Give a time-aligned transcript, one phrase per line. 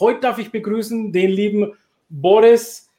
[0.00, 1.72] Heute darf ich begrüßen den lieben
[2.08, 2.90] Boris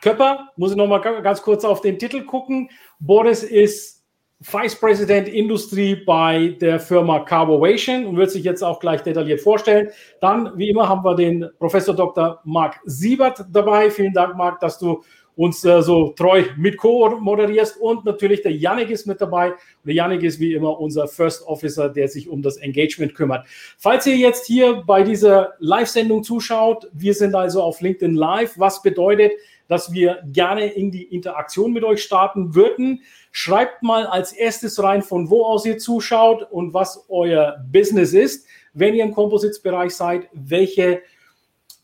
[0.00, 0.50] Köpper.
[0.56, 2.70] Muss ich nochmal ganz kurz auf den Titel gucken.
[3.00, 4.04] Boris ist
[4.40, 9.88] Vice President Industrie bei der Firma Carbovation und wird sich jetzt auch gleich detailliert vorstellen.
[10.20, 12.40] Dann, wie immer, haben wir den Professor Dr.
[12.44, 13.90] Marc Siebert dabei.
[13.90, 15.02] Vielen Dank, Marc, dass du
[15.36, 17.76] uns äh, so treu mit co-moderierst.
[17.80, 19.50] Und natürlich der Yannick ist mit dabei.
[19.52, 23.46] Und der Yannick ist wie immer unser First Officer, der sich um das Engagement kümmert.
[23.78, 28.82] Falls ihr jetzt hier bei dieser Live-Sendung zuschaut, wir sind also auf LinkedIn Live, was
[28.82, 29.32] bedeutet,
[29.68, 33.02] dass wir gerne in die Interaktion mit euch starten würden.
[33.32, 38.46] Schreibt mal als erstes rein, von wo aus ihr zuschaut und was euer Business ist.
[38.74, 41.00] Wenn ihr im Composites-Bereich seid, welche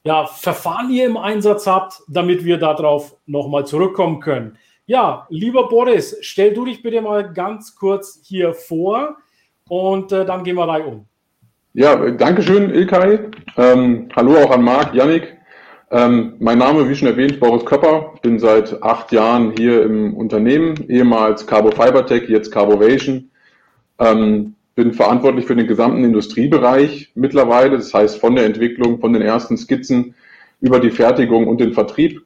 [0.04, 4.56] ja, Verfahren ihr im Einsatz habt, damit wir darauf nochmal zurückkommen können.
[4.86, 9.16] Ja, lieber Boris, stell du dich bitte mal ganz kurz hier vor
[9.68, 11.06] und äh, dann gehen wir rein um.
[11.74, 13.20] Ja, danke schön, Ilkay.
[13.56, 15.36] Ähm, hallo auch an Marc, Yannick.
[15.92, 18.14] Ähm, mein Name, wie schon erwähnt, Boris Köpper.
[18.22, 23.30] Bin seit acht Jahren hier im Unternehmen, ehemals Carbo Fibertech, jetzt Carbovation.
[24.00, 27.76] Ähm, bin verantwortlich für den gesamten Industriebereich mittlerweile.
[27.76, 30.14] Das heißt von der Entwicklung, von den ersten Skizzen
[30.62, 32.22] über die Fertigung und den Vertrieb.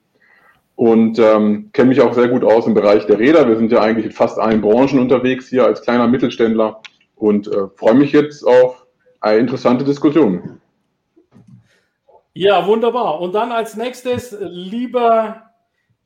[0.77, 3.49] Und ähm, kenne mich auch sehr gut aus im Bereich der Räder.
[3.49, 6.81] Wir sind ja eigentlich in fast allen Branchen unterwegs hier als kleiner Mittelständler
[7.17, 8.87] und äh, freue mich jetzt auf
[9.21, 10.61] eine interessante Diskussion.
[12.35, 13.21] Ja, wunderbar.
[13.21, 15.43] Und dann als nächstes, lieber,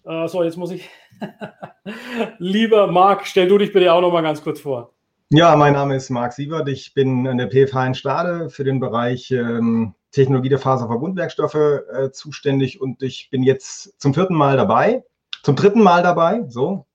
[0.04, 0.88] äh, so jetzt muss ich,
[2.38, 4.94] lieber Marc, stell du dich bitte auch noch mal ganz kurz vor.
[5.30, 6.70] Ja, mein Name ist Marc Siebert.
[6.70, 12.10] Ich bin an der PFH in Stade für den Bereich ähm, Technologie der Faserverbundwerkstoffe äh,
[12.12, 15.04] zuständig und ich bin jetzt zum vierten Mal dabei,
[15.42, 16.86] zum dritten Mal dabei, so.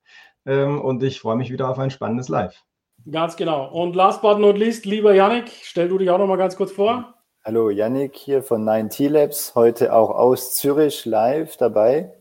[0.47, 2.63] Ähm, und ich freue mich wieder auf ein spannendes Live.
[3.11, 3.71] Ganz genau.
[3.71, 6.71] Und last but not least, lieber Yannick, stell du dich auch noch mal ganz kurz
[6.71, 7.13] vor.
[7.45, 12.11] Hallo, Yannick hier von 9T Labs, heute auch aus Zürich live dabei.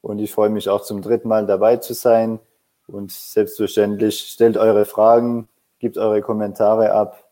[0.00, 2.40] Und ich freue mich auch zum dritten Mal dabei zu sein.
[2.86, 7.30] Und selbstverständlich stellt eure Fragen, gebt eure Kommentare ab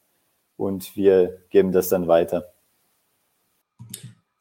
[0.57, 2.53] und wir geben das dann weiter.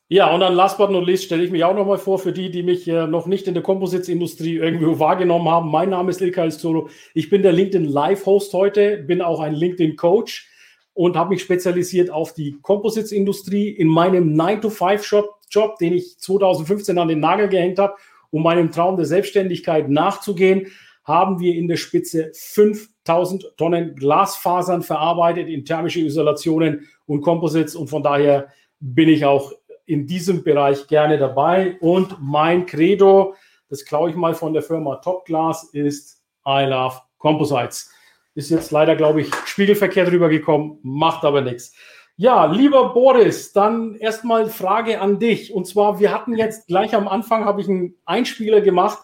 [0.08, 2.52] Ja, und dann last but not least stelle ich mich auch nochmal vor für die,
[2.52, 5.72] die mich äh, noch nicht in der Composites-Industrie irgendwo wahrgenommen haben.
[5.72, 6.90] Mein Name ist Ilkay Zoro.
[7.14, 10.50] Ich bin der LinkedIn Live-Host heute, bin auch ein LinkedIn-Coach
[10.94, 17.22] und habe mich spezialisiert auf die Composites-Industrie in meinem 9-to-5-Job, den ich 2015 an den
[17.22, 17.96] Nagel gehängt habe,
[18.32, 20.68] um meinem Traum der Selbstständigkeit nachzugehen
[21.04, 27.88] haben wir in der Spitze 5000 Tonnen Glasfasern verarbeitet in thermische Isolationen und Composites und
[27.88, 29.52] von daher bin ich auch
[29.86, 33.36] in diesem Bereich gerne dabei und mein Credo,
[33.70, 37.92] das klaue ich mal von der Firma Top Glass, ist I love Composites.
[38.34, 41.74] Ist jetzt leider, glaube ich, spiegelverkehrt rübergekommen, macht aber nichts.
[42.16, 45.54] Ja, lieber Boris, dann erstmal Frage an dich.
[45.54, 49.00] Und zwar, wir hatten jetzt gleich am Anfang, habe ich einen Einspieler gemacht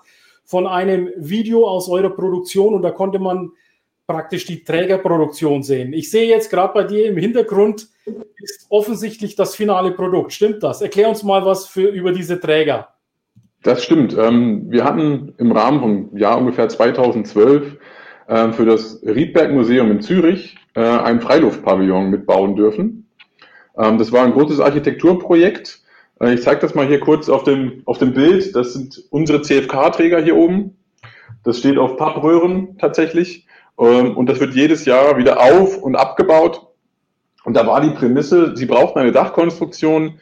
[0.48, 3.52] von einem Video aus eurer Produktion und da konnte man
[4.08, 5.92] praktisch die Trägerproduktion sehen.
[5.92, 7.90] Ich sehe jetzt gerade bei dir im Hintergrund
[8.38, 10.32] ist offensichtlich das finale Produkt.
[10.32, 10.82] Stimmt das?
[10.82, 12.88] Erklär uns mal was für, über diese Träger.
[13.64, 14.18] Das stimmt.
[14.18, 17.78] Ähm, wir hatten im Rahmen vom Jahr ungefähr 2012
[18.30, 23.10] ähm, für das Riedberg Museum in Zürich äh, ein Freiluftpavillon mitbauen dürfen.
[23.78, 25.82] Ähm, das war ein großes Architekturprojekt
[26.22, 28.56] ich zeige das mal hier kurz auf dem, auf dem Bild.
[28.56, 30.78] Das sind unsere CFK-Träger hier oben.
[31.44, 33.46] Das steht auf Pappröhren tatsächlich.
[33.80, 36.68] Ähm, und das wird jedes Jahr wieder auf- und abgebaut.
[37.44, 40.20] Und da war die Prämisse, sie brauchten eine Dachkonstruktion,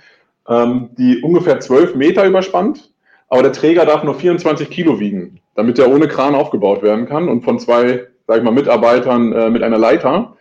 [0.47, 2.91] ähm, die ungefähr 12 Meter überspannt.
[3.29, 7.27] Aber der Träger darf nur 24 Kilo wiegen, damit er ohne Kran aufgebaut werden kann
[7.27, 10.35] und von zwei, sag ich mal, Mitarbeitern äh, mit einer Leiter.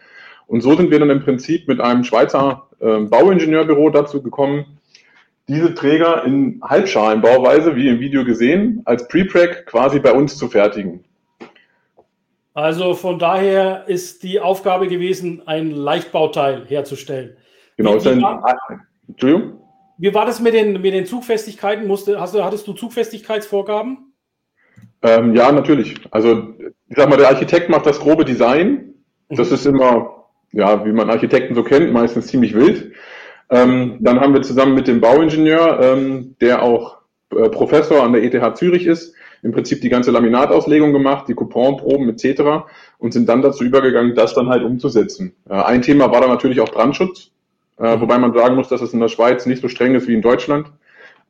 [0.47, 4.74] Und so sind wir dann im Prinzip mit einem Schweizer äh, Bauingenieurbüro dazu gekommen,
[5.49, 11.05] diese Träger in Halbschalenbauweise, wie im Video gesehen, als Prepreg quasi bei uns zu fertigen.
[12.55, 17.37] Also von daher ist die Aufgabe gewesen, ein Leichtbauteil herzustellen.
[17.77, 18.45] Genau, wie, ein, war,
[19.09, 19.61] Entschuldigung?
[19.99, 21.87] Wie war das mit den, mit den Zugfestigkeiten?
[21.87, 24.13] Musste, hast hattest du Zugfestigkeitsvorgaben?
[25.03, 26.01] Ähm, ja, natürlich.
[26.11, 26.55] Also
[26.89, 28.95] ich sag mal, der Architekt macht das grobe Design.
[29.29, 29.55] Das mhm.
[29.55, 32.93] ist immer, ja, wie man Architekten so kennt, meistens ziemlich wild.
[33.51, 36.99] Ähm, dann haben wir zusammen mit dem Bauingenieur, ähm, der auch
[37.31, 42.09] äh, Professor an der ETH Zürich ist, im Prinzip die ganze Laminatauslegung gemacht, die Couponproben
[42.09, 42.67] etc.
[42.99, 45.35] und sind dann dazu übergegangen, das dann halt umzusetzen.
[45.49, 47.31] Äh, ein Thema war dann natürlich auch Brandschutz,
[47.79, 50.15] äh, wobei man sagen muss, dass es in der Schweiz nicht so streng ist wie
[50.15, 50.69] in Deutschland.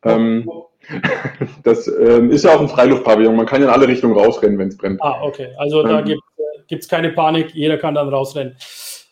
[0.03, 0.49] Ähm,
[1.63, 4.69] das ähm, ist ja auch ein Freiluftpavillon, man kann ja in alle Richtungen rausrennen, wenn
[4.69, 5.01] es brennt.
[5.01, 6.19] Ah, okay, also da ähm,
[6.67, 8.55] gibt es keine Panik, jeder kann dann rausrennen.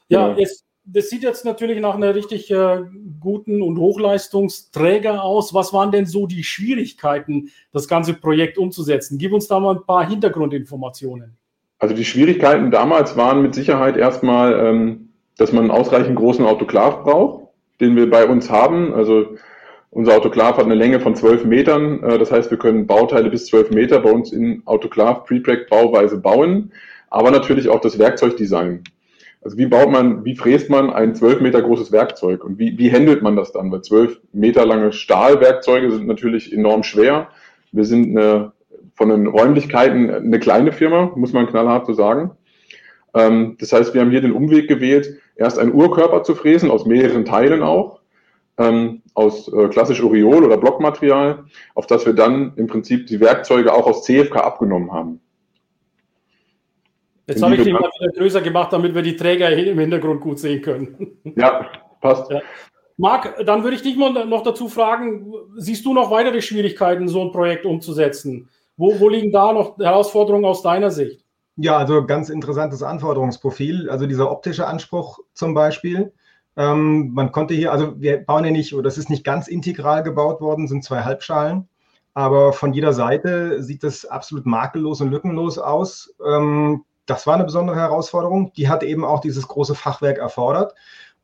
[0.07, 0.35] Ja, ja.
[0.37, 2.81] Jetzt, das sieht jetzt natürlich nach einer richtig äh,
[3.19, 5.53] guten und Hochleistungsträger aus.
[5.53, 9.17] Was waren denn so die Schwierigkeiten, das ganze Projekt umzusetzen?
[9.17, 11.37] Gib uns da mal ein paar Hintergrundinformationen.
[11.79, 17.03] Also die Schwierigkeiten damals waren mit Sicherheit erstmal, ähm, dass man einen ausreichend großen Autoklav
[17.03, 17.47] braucht,
[17.79, 18.93] den wir bei uns haben.
[18.93, 19.37] Also
[19.89, 22.03] unser Autoklav hat eine Länge von 12 Metern.
[22.03, 26.17] Äh, das heißt, wir können Bauteile bis 12 Meter bei uns in Autoklav Prepreg Bauweise
[26.17, 26.73] bauen,
[27.09, 28.83] aber natürlich auch das Werkzeugdesign.
[29.43, 32.91] Also wie baut man, wie fräst man ein zwölf Meter großes Werkzeug und wie, wie
[32.91, 33.71] handelt man das dann?
[33.71, 37.27] Weil zwölf Meter lange Stahlwerkzeuge sind natürlich enorm schwer.
[37.73, 38.53] Wir sind eine,
[38.95, 42.31] von den Räumlichkeiten eine kleine Firma, muss man knallhart so sagen.
[43.13, 46.85] Ähm, das heißt, wir haben hier den Umweg gewählt, erst einen Urkörper zu fräsen, aus
[46.85, 47.99] mehreren Teilen auch,
[48.57, 51.43] ähm, aus äh, klassisch Oriol oder Blockmaterial,
[51.75, 55.19] auf das wir dann im Prinzip die Werkzeuge auch aus CFK abgenommen haben.
[57.33, 60.39] Jetzt habe ich den mal wieder größer gemacht, damit wir die Träger im Hintergrund gut
[60.39, 61.17] sehen können.
[61.35, 61.67] Ja,
[61.99, 62.29] passt.
[62.31, 62.41] Ja.
[62.97, 67.21] Marc, dann würde ich dich mal noch dazu fragen, siehst du noch weitere Schwierigkeiten, so
[67.21, 68.49] ein Projekt umzusetzen?
[68.77, 71.25] Wo, wo liegen da noch Herausforderungen aus deiner Sicht?
[71.55, 73.89] Ja, also ganz interessantes Anforderungsprofil.
[73.89, 76.13] Also dieser optische Anspruch zum Beispiel.
[76.55, 80.03] Ähm, man konnte hier, also wir bauen ja nicht, oder das ist nicht ganz integral
[80.03, 81.67] gebaut worden, sind zwei Halbschalen.
[82.13, 86.13] Aber von jeder Seite sieht das absolut makellos und lückenlos aus.
[86.25, 88.53] Ähm, das war eine besondere Herausforderung.
[88.53, 90.73] Die hat eben auch dieses große Fachwerk erfordert.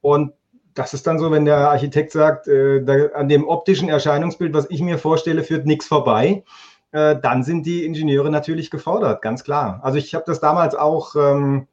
[0.01, 0.33] Und
[0.73, 4.69] das ist dann so, wenn der Architekt sagt, äh, da, an dem optischen Erscheinungsbild, was
[4.69, 6.43] ich mir vorstelle, führt nichts vorbei,
[6.91, 9.79] äh, dann sind die Ingenieure natürlich gefordert, ganz klar.
[9.83, 11.67] Also ich habe das damals auch ähm,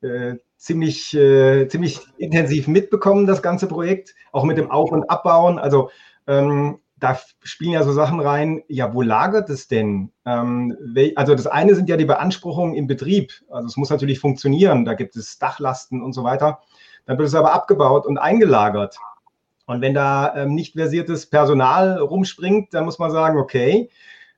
[0.00, 5.58] äh, ziemlich, äh, ziemlich intensiv mitbekommen, das ganze Projekt, auch mit dem Auf- und Abbauen.
[5.58, 5.90] Also
[6.26, 10.12] ähm, da spielen ja so Sachen rein, ja, wo lagert es denn?
[10.24, 10.76] Ähm,
[11.16, 13.32] also das eine sind ja die Beanspruchungen im Betrieb.
[13.50, 16.60] Also es muss natürlich funktionieren, da gibt es Dachlasten und so weiter.
[17.06, 18.96] Dann wird es aber abgebaut und eingelagert.
[19.66, 23.90] Und wenn da ähm, nicht versiertes Personal rumspringt, dann muss man sagen, okay,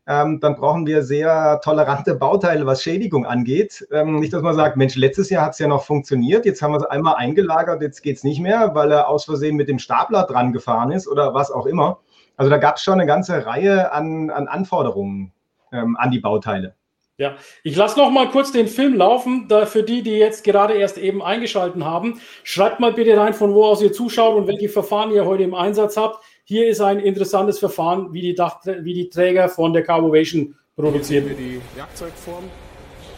[0.07, 3.87] ähm, dann brauchen wir sehr tolerante Bauteile, was Schädigung angeht.
[3.93, 6.73] Ähm, nicht, dass man sagt, Mensch, letztes Jahr hat es ja noch funktioniert, jetzt haben
[6.73, 9.79] wir es einmal eingelagert, jetzt geht es nicht mehr, weil er aus Versehen mit dem
[9.79, 12.01] Stapler dran gefahren ist oder was auch immer.
[12.37, 15.33] Also da gab es schon eine ganze Reihe an, an Anforderungen
[15.73, 16.75] ähm, an die Bauteile.
[17.17, 19.47] Ja, ich lasse noch mal kurz den Film laufen.
[19.49, 23.55] Da für die, die jetzt gerade erst eben eingeschalten haben, schreibt mal bitte rein, von
[23.55, 26.25] wo aus ihr zuschaut und welche Verfahren ihr heute im Einsatz habt.
[26.43, 31.27] Hier ist ein interessantes Verfahren, wie die, Dach, wie die Träger von der Carbovation produzieren.
[31.29, 32.45] Hier sehen wir die Werkzeugform.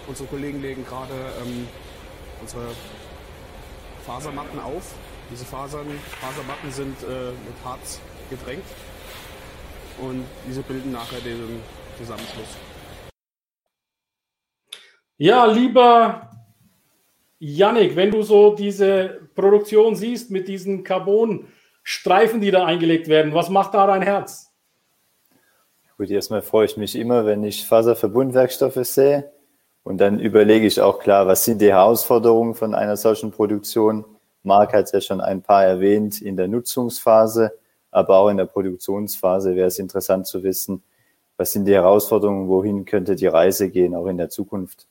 [0.07, 1.67] Unsere Kollegen legen gerade ähm,
[2.43, 2.63] unsere
[4.05, 4.95] Fasermatten auf.
[5.33, 5.87] Diese Fasern,
[6.21, 8.63] Fasermatten sind äh, mit Harz gedrängt
[10.01, 11.61] und diese bilden nachher den
[11.99, 12.57] Zusammenschluss.
[15.19, 16.31] Ja, lieber
[17.39, 23.49] Yannick, wenn du so diese Produktion siehst mit diesen Carbon-Streifen, die da eingelegt werden, was
[23.49, 24.53] macht da dein Herz?
[25.97, 29.33] Gut, erstmal freue ich mich immer, wenn ich Faserverbundwerkstoffe sehe.
[29.83, 34.05] Und dann überlege ich auch klar, was sind die Herausforderungen von einer solchen Produktion?
[34.43, 37.53] Marc hat es ja schon ein paar erwähnt in der Nutzungsphase
[37.91, 40.83] aber auch in der Produktionsphase wäre es interessant zu wissen,
[41.37, 44.87] was sind die Herausforderungen, wohin könnte die Reise gehen, auch in der Zukunft.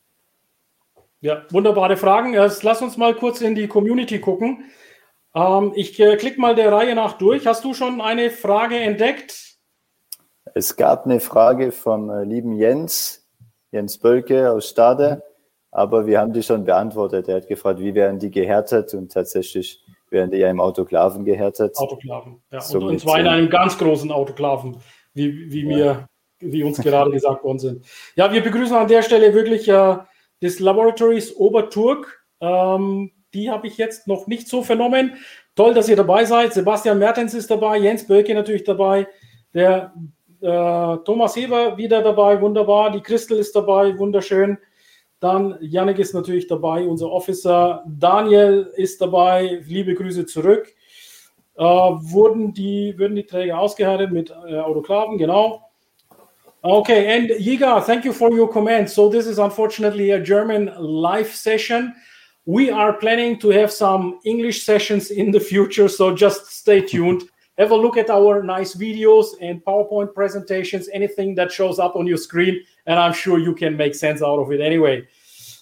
[1.22, 2.34] Ja, wunderbare Fragen.
[2.34, 4.66] Jetzt lass uns mal kurz in die Community gucken.
[5.34, 7.48] Ähm, ich äh, klicke mal der Reihe nach durch.
[7.48, 9.58] Hast du schon eine Frage entdeckt?
[10.54, 13.28] Es gab eine Frage vom äh, lieben Jens,
[13.72, 15.24] Jens Bölke aus Stade,
[15.72, 17.28] aber wir haben die schon beantwortet.
[17.28, 19.85] Er hat gefragt, wie werden die gehärtet und tatsächlich
[20.16, 21.78] werden die ja im Autoklaven gehärtet.
[21.78, 22.60] Autoklaven, ja.
[22.74, 24.78] Und, und zwar in einem ganz großen Autoklaven,
[25.14, 25.68] wie, wie, ja.
[25.68, 26.08] mir,
[26.40, 27.86] wie uns gerade gesagt worden sind.
[28.16, 29.98] Ja, wir begrüßen an der Stelle wirklich äh,
[30.42, 32.26] des Laboratories Oberturk.
[32.42, 35.18] Ähm, die habe ich jetzt noch nicht so vernommen.
[35.56, 36.54] Toll, dass ihr dabei seid.
[36.54, 39.08] Sebastian Mertens ist dabei, Jens Bölke natürlich dabei,
[39.54, 39.94] der
[40.42, 42.92] äh, Thomas Heber wieder dabei, wunderbar.
[42.92, 44.58] Die Christel ist dabei, wunderschön.
[45.20, 47.84] Dann Yannick ist natürlich dabei, unser Officer.
[47.88, 49.62] Daniel ist dabei.
[49.66, 50.74] Liebe Grüße zurück.
[51.58, 55.62] Äh, wurden, die, würden die Träger ausgehärtet mit äh, Autoklaven, genau.
[56.62, 58.90] Okay, and Yiga, thank you for your comment.
[58.90, 61.94] So this is unfortunately a German live session.
[62.46, 67.24] We are planning to have some English sessions in the future, so just stay tuned.
[67.58, 72.06] have a look at our nice videos and PowerPoint presentations, anything that shows up on
[72.06, 75.06] your screen, and I'm sure you can make sense out of it anyway.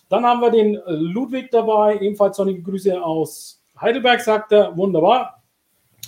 [0.10, 4.75] Dann haben wir den Ludwig dabei, ebenfalls sonnige Grüße aus Heidelberg, sagt er.
[4.77, 5.42] Wunderbar.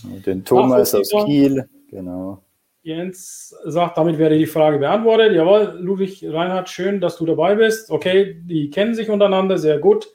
[0.03, 2.41] Den Thomas aus Kiel, genau.
[2.83, 5.33] Jens sagt, damit wäre die Frage beantwortet.
[5.33, 7.89] Jawohl, Ludwig Reinhardt, schön, dass du dabei bist.
[7.89, 10.07] Okay, die kennen sich untereinander, sehr gut.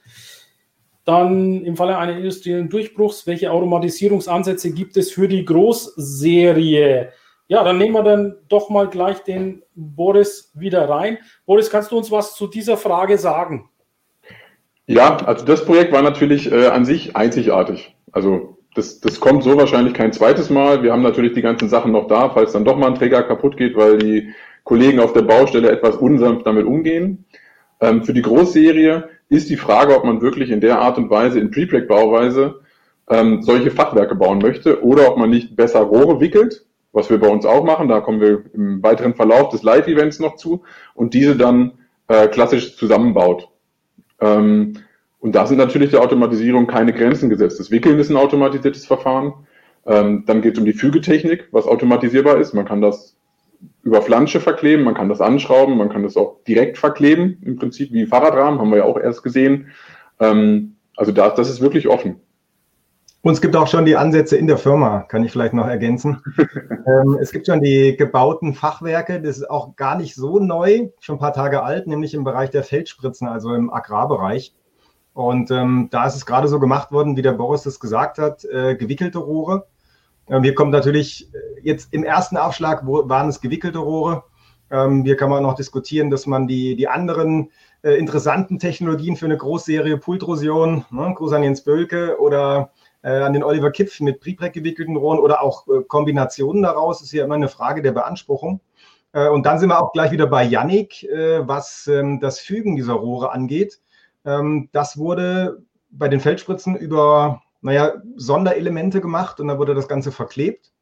[1.05, 7.11] Dann im Falle eines industriellen Durchbruchs, welche Automatisierungsansätze gibt es für die Großserie?
[7.51, 11.19] Ja, dann nehmen wir dann doch mal gleich den Boris wieder rein.
[11.47, 13.69] Boris, kannst du uns was zu dieser Frage sagen?
[14.87, 17.97] Ja, also das Projekt war natürlich äh, an sich einzigartig.
[18.13, 20.85] Also das, das kommt so wahrscheinlich kein zweites Mal.
[20.85, 23.57] Wir haben natürlich die ganzen Sachen noch da, falls dann doch mal ein Träger kaputt
[23.57, 27.25] geht, weil die Kollegen auf der Baustelle etwas unsanft damit umgehen.
[27.81, 31.41] Ähm, für die Großserie ist die Frage, ob man wirklich in der Art und Weise
[31.41, 32.61] in Prepreg-Bauweise
[33.09, 37.29] ähm, solche Fachwerke bauen möchte oder ob man nicht besser Rohre wickelt, was wir bei
[37.29, 37.89] uns auch machen.
[37.89, 40.63] Da kommen wir im weiteren Verlauf des Live-Events noch zu
[40.95, 41.73] und diese dann
[42.09, 43.49] äh, klassisch zusammenbaut.
[44.21, 44.75] Ähm,
[45.21, 47.61] und da sind natürlich der Automatisierung keine Grenzen gesetzt.
[47.61, 49.35] Das Wickeln ist ein automatisiertes Verfahren.
[49.87, 52.55] Ähm, dann geht es um die Fügetechnik, was automatisierbar ist.
[52.55, 53.17] Man kann das
[53.83, 57.93] über Flansche verkleben, man kann das anschrauben, man kann das auch direkt verkleben, im Prinzip
[57.93, 59.69] wie Fahrradrahmen, haben wir ja auch erst gesehen.
[60.19, 62.21] Ähm, also da, das ist wirklich offen.
[63.23, 66.23] Und es gibt auch schon die Ansätze in der Firma, kann ich vielleicht noch ergänzen.
[66.39, 71.17] ähm, es gibt schon die gebauten Fachwerke, das ist auch gar nicht so neu, schon
[71.17, 74.55] ein paar Tage alt, nämlich im Bereich der Feldspritzen, also im Agrarbereich.
[75.13, 78.45] Und ähm, da ist es gerade so gemacht worden, wie der Boris das gesagt hat,
[78.45, 79.67] äh, gewickelte Rohre
[80.31, 84.25] ähm, hier kommt natürlich äh, jetzt im ersten Aufschlag wo, waren es gewickelte Rohre.
[84.71, 87.51] Ähm, hier kann man noch diskutieren, dass man die, die anderen
[87.83, 92.71] äh, interessanten Technologien für eine Großserie Pultrosion, ne, Gruß an Jens Bölke oder
[93.09, 97.25] an den Oliver Kipf mit Prepreg gewickelten Rohren oder auch äh, Kombinationen daraus, ist hier
[97.25, 98.61] immer eine Frage der Beanspruchung.
[99.13, 102.77] Äh, und dann sind wir auch gleich wieder bei Yannick, äh, was ähm, das Fügen
[102.77, 103.81] dieser Rohre angeht.
[104.25, 110.13] Ähm, das wurde bei den Feldspritzen über naja, Sonderelemente gemacht und dann wurde das Ganze
[110.13, 110.73] verklebt.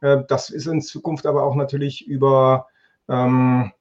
[0.00, 2.66] Äh, das ist in Zukunft aber auch natürlich über
[3.08, 3.72] ähm,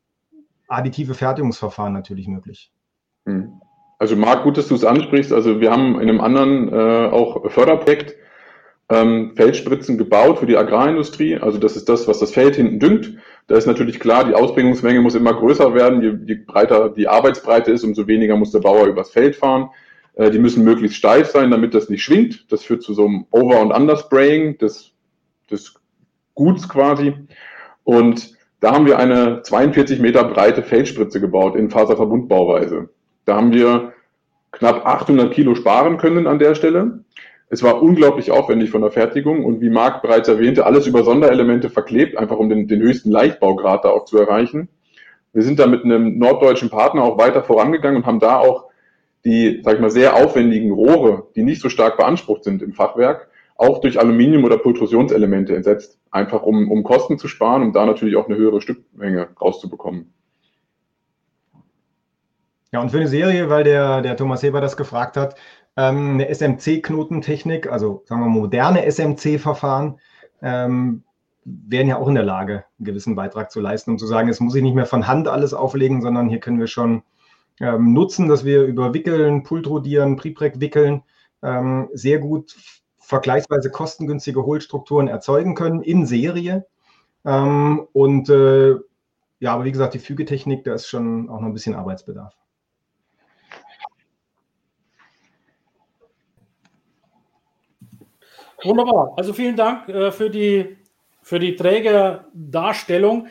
[0.67, 2.71] additive Fertigungsverfahren natürlich möglich.
[3.25, 3.56] Hm.
[3.99, 5.33] Also Marc, gut, dass du es ansprichst.
[5.33, 8.15] Also wir haben in einem anderen äh, auch Förderprojekt
[8.89, 11.37] ähm, Feldspritzen gebaut für die Agrarindustrie.
[11.37, 13.17] Also das ist das, was das Feld hinten düngt.
[13.47, 16.01] Da ist natürlich klar, die Ausbringungsmenge muss immer größer werden.
[16.01, 19.69] Je, je breiter die Arbeitsbreite ist, umso weniger muss der Bauer übers Feld fahren.
[20.13, 22.51] Äh, die müssen möglichst steif sein, damit das nicht schwingt.
[22.51, 24.91] Das führt zu so einem Over- und Underspraying des,
[25.49, 25.73] des
[26.35, 27.13] Guts quasi.
[27.83, 32.89] Und da haben wir eine 42 Meter breite Feldspritze gebaut in Faserverbundbauweise.
[33.27, 33.91] Da haben wir
[34.53, 37.03] knapp 800 Kilo sparen können an der Stelle.
[37.49, 41.69] Es war unglaublich aufwendig von der Fertigung und wie Marc bereits erwähnte, alles über Sonderelemente
[41.69, 44.69] verklebt, einfach um den, den höchsten Leichtbaugrad da auch zu erreichen.
[45.33, 48.69] Wir sind da mit einem norddeutschen Partner auch weiter vorangegangen und haben da auch
[49.25, 53.27] die, sag ich mal, sehr aufwendigen Rohre, die nicht so stark beansprucht sind im Fachwerk,
[53.57, 55.99] auch durch Aluminium- oder Pultrusionselemente ersetzt.
[56.11, 60.13] Einfach um, um Kosten zu sparen, um da natürlich auch eine höhere Stückmenge rauszubekommen.
[62.71, 65.35] Ja, und für eine Serie, weil der, der Thomas Heber das gefragt hat,
[65.77, 69.99] ähm, eine SMC-Knotentechnik, also sagen wir moderne SMC-Verfahren,
[70.41, 71.03] ähm,
[71.45, 74.41] wären ja auch in der Lage, einen gewissen Beitrag zu leisten, um zu sagen, es
[74.41, 77.03] muss ich nicht mehr von Hand alles auflegen, sondern hier können wir schon
[77.61, 81.03] ähm, nutzen, dass wir über Wickeln, Pultrodieren, Prepreg wickeln,
[81.41, 82.55] ähm, sehr gut
[82.99, 86.65] vergleichsweise kostengünstige Hohlstrukturen erzeugen können in Serie.
[87.25, 88.75] Ähm, und äh,
[89.39, 92.35] ja, aber wie gesagt, die Fügetechnik, da ist schon auch noch ein bisschen Arbeitsbedarf.
[98.63, 99.13] Wunderbar.
[99.17, 100.77] Also vielen Dank äh, für die,
[101.21, 103.27] für die Trägerdarstellung.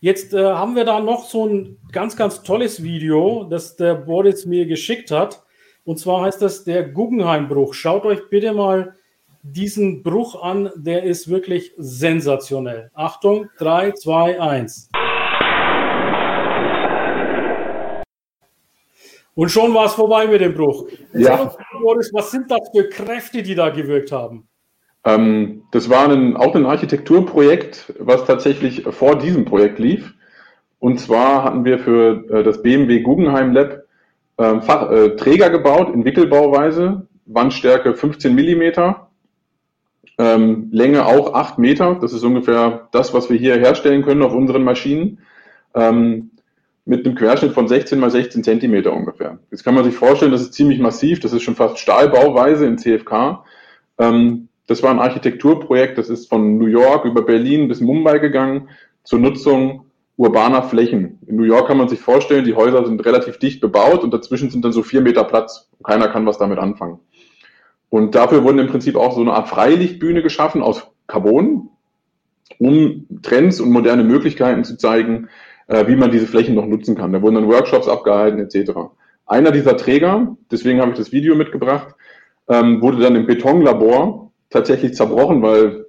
[0.00, 4.46] Jetzt äh, haben wir da noch so ein ganz, ganz tolles Video, das der Boris
[4.46, 5.42] mir geschickt hat.
[5.84, 7.74] Und zwar heißt das der Guggenheim-Bruch.
[7.74, 8.96] Schaut euch bitte mal
[9.42, 12.90] diesen Bruch an, der ist wirklich sensationell.
[12.94, 14.90] Achtung, 3, 2, 1.
[19.34, 20.86] Und schon war es vorbei mit dem Bruch.
[21.14, 21.54] Ja.
[21.80, 24.49] Boris, was sind das für Kräfte, die da gewirkt haben?
[25.04, 30.14] Ähm, das war ein, auch ein Architekturprojekt, was tatsächlich vor diesem Projekt lief.
[30.78, 33.84] Und zwar hatten wir für äh, das BMW Guggenheim Lab
[34.36, 39.10] äh, Fach, äh, Träger gebaut in Wickelbauweise, Wandstärke 15 Millimeter,
[40.18, 41.98] ähm, Länge auch 8 Meter.
[42.00, 45.20] Das ist ungefähr das, was wir hier herstellen können auf unseren Maschinen.
[45.74, 46.30] Ähm,
[46.84, 49.38] mit einem Querschnitt von 16 mal 16 Zentimeter ungefähr.
[49.50, 52.78] Jetzt kann man sich vorstellen, das ist ziemlich massiv, das ist schon fast Stahlbauweise in
[52.78, 53.44] CFK.
[53.98, 58.68] Ähm, das war ein Architekturprojekt, das ist von New York über Berlin bis Mumbai gegangen
[59.02, 59.86] zur Nutzung
[60.16, 61.18] urbaner Flächen.
[61.26, 64.48] In New York kann man sich vorstellen, die Häuser sind relativ dicht bebaut und dazwischen
[64.48, 65.68] sind dann so vier Meter Platz.
[65.82, 67.00] Keiner kann was damit anfangen.
[67.88, 71.70] Und dafür wurden im Prinzip auch so eine Art Freilichtbühne geschaffen aus Carbon,
[72.60, 75.30] um Trends und moderne Möglichkeiten zu zeigen,
[75.66, 77.12] äh, wie man diese Flächen noch nutzen kann.
[77.12, 78.70] Da wurden dann Workshops abgehalten etc.
[79.26, 81.96] Einer dieser Träger, deswegen habe ich das Video mitgebracht,
[82.46, 85.86] ähm, wurde dann im Betonlabor tatsächlich zerbrochen, weil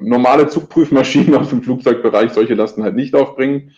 [0.00, 3.72] normale Zugprüfmaschinen aus dem Flugzeugbereich solche Lasten halt nicht aufbringen.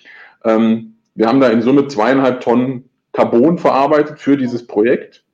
[0.44, 5.24] Ähm, wir haben da in Summe zweieinhalb Tonnen Carbon verarbeitet für dieses Projekt.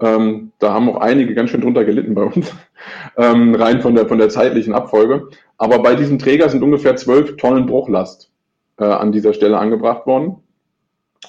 [0.00, 2.50] Ähm, da haben auch einige ganz schön drunter gelitten bei uns,
[3.18, 5.28] ähm, rein von der, von der zeitlichen Abfolge.
[5.58, 8.30] Aber bei diesem Träger sind ungefähr zwölf Tonnen Bruchlast
[8.78, 10.36] äh, an dieser Stelle angebracht worden.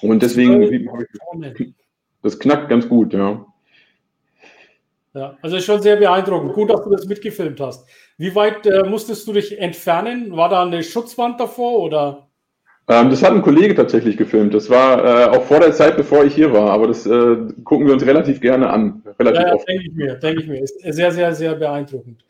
[0.02, 0.90] Und deswegen,
[2.22, 3.46] das knackt ganz gut, ja.
[5.14, 6.54] Ja, also schon sehr beeindruckend.
[6.54, 7.86] Gut, dass du das mitgefilmt hast.
[8.18, 10.36] Wie weit äh, musstest du dich entfernen?
[10.38, 12.28] War da eine Schutzwand davor oder?
[12.88, 14.54] Ähm, das hat ein Kollege tatsächlich gefilmt.
[14.54, 16.72] Das war äh, auch vor der Zeit, bevor ich hier war.
[16.72, 19.04] Aber das äh, gucken wir uns relativ gerne an.
[19.20, 20.62] Relativ ja, denke ich mir, denke ich mir.
[20.62, 22.24] Ist sehr, sehr, sehr beeindruckend.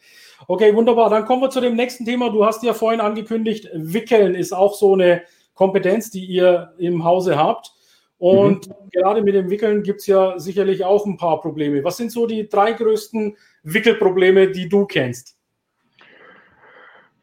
[0.47, 1.09] Okay, wunderbar.
[1.09, 2.31] Dann kommen wir zu dem nächsten Thema.
[2.31, 5.21] Du hast ja vorhin angekündigt, Wickeln ist auch so eine
[5.53, 7.73] Kompetenz, die ihr im Hause habt.
[8.21, 8.73] Und mhm.
[8.91, 11.83] gerade mit dem Wickeln gibt es ja sicherlich auch ein paar Probleme.
[11.83, 15.35] Was sind so die drei größten Wickelprobleme, die du kennst?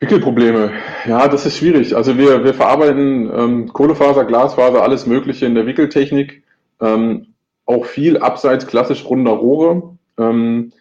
[0.00, 0.72] Wickelprobleme,
[1.06, 1.94] ja, das ist schwierig.
[1.94, 6.42] Also wir, wir verarbeiten ähm, Kohlefaser, Glasfaser, alles Mögliche in der Wickeltechnik,
[6.80, 7.28] ähm,
[7.64, 9.96] auch viel abseits klassisch runder Rohre.
[10.18, 10.72] Ähm,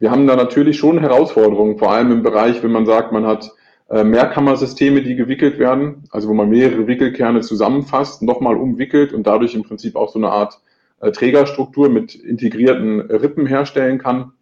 [0.00, 3.50] wir haben da natürlich schon Herausforderungen, vor allem im Bereich, wenn man sagt, man hat
[3.92, 9.64] Mehrkammersysteme, die gewickelt werden, also wo man mehrere Wickelkerne zusammenfasst, nochmal umwickelt und dadurch im
[9.64, 10.60] Prinzip auch so eine Art
[11.00, 14.32] äh, Trägerstruktur mit integrierten Rippen herstellen kann.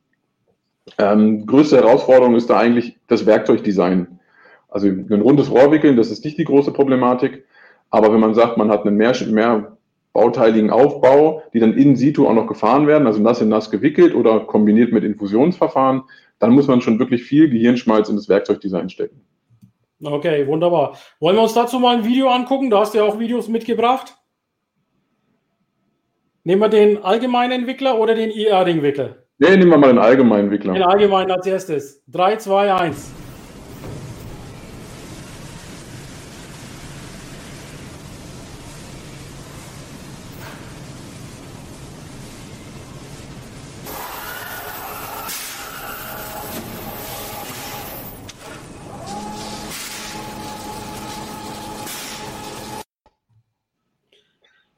[0.99, 4.21] Ähm, größte Herausforderung ist da eigentlich das Werkzeugdesign.
[4.69, 7.45] Also ein rundes Rohr wickeln, das ist nicht die große Problematik.
[7.91, 9.77] Aber wenn man sagt, man hat einen mehr, mehr
[10.13, 14.15] bauteiligen Aufbau, die dann in situ auch noch gefahren werden, also nass in nass gewickelt
[14.15, 16.03] oder kombiniert mit Infusionsverfahren,
[16.39, 19.21] dann muss man schon wirklich viel Gehirnschmalz in das Werkzeugdesign stecken.
[20.03, 20.99] Okay, wunderbar.
[21.21, 22.71] Wollen wir uns dazu mal ein Video angucken?
[22.71, 24.17] Da hast du ja auch Videos mitgebracht.
[26.43, 29.17] Nehmen wir den allgemeinen Entwickler oder den IR-Entwickler?
[29.39, 30.73] Nee, nehmen wir mal den allgemeinen Entwickler.
[30.73, 32.03] Den allgemeinen als erstes.
[32.09, 33.20] 3, 2, 1.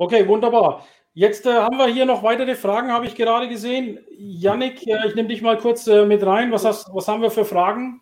[0.02, 0.84] Okay, wunderbar.
[1.14, 4.00] Jetzt äh, haben wir hier noch weitere Fragen, habe ich gerade gesehen.
[4.18, 6.50] Yannick, äh, ich nehme dich mal kurz äh, mit rein.
[6.50, 8.00] Was, hast, was haben wir für Fragen?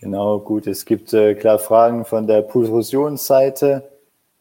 [0.00, 0.66] Genau, gut.
[0.66, 3.86] Es gibt äh, klar Fragen von der Pultrosionsseite,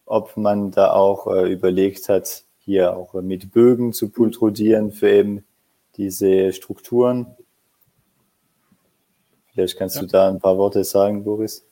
[0.06, 5.44] ob man da auch äh, überlegt hat, hier auch mit Bögen zu pultrodieren für eben
[5.98, 7.36] diese Strukturen.
[9.52, 10.02] Vielleicht kannst ja.
[10.04, 11.68] du da ein paar Worte sagen, Boris.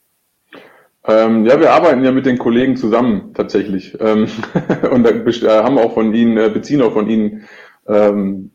[1.06, 4.26] Ähm, ja, wir arbeiten ja mit den Kollegen zusammen tatsächlich ähm,
[4.90, 7.44] und äh, haben auch von ihnen, äh, beziehen auch von ihnen
[7.86, 8.50] ähm,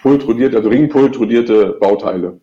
[0.00, 2.40] pultrodierte, also ringpultrodierte Bauteile.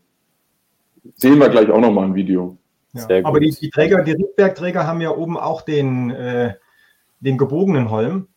[1.15, 2.58] Sehen wir gleich auch nochmal ein Video.
[2.93, 6.54] Ja, aber die, die, Träger, die Riedbergträger haben ja oben auch den, äh,
[7.20, 8.28] den gebogenen Holm.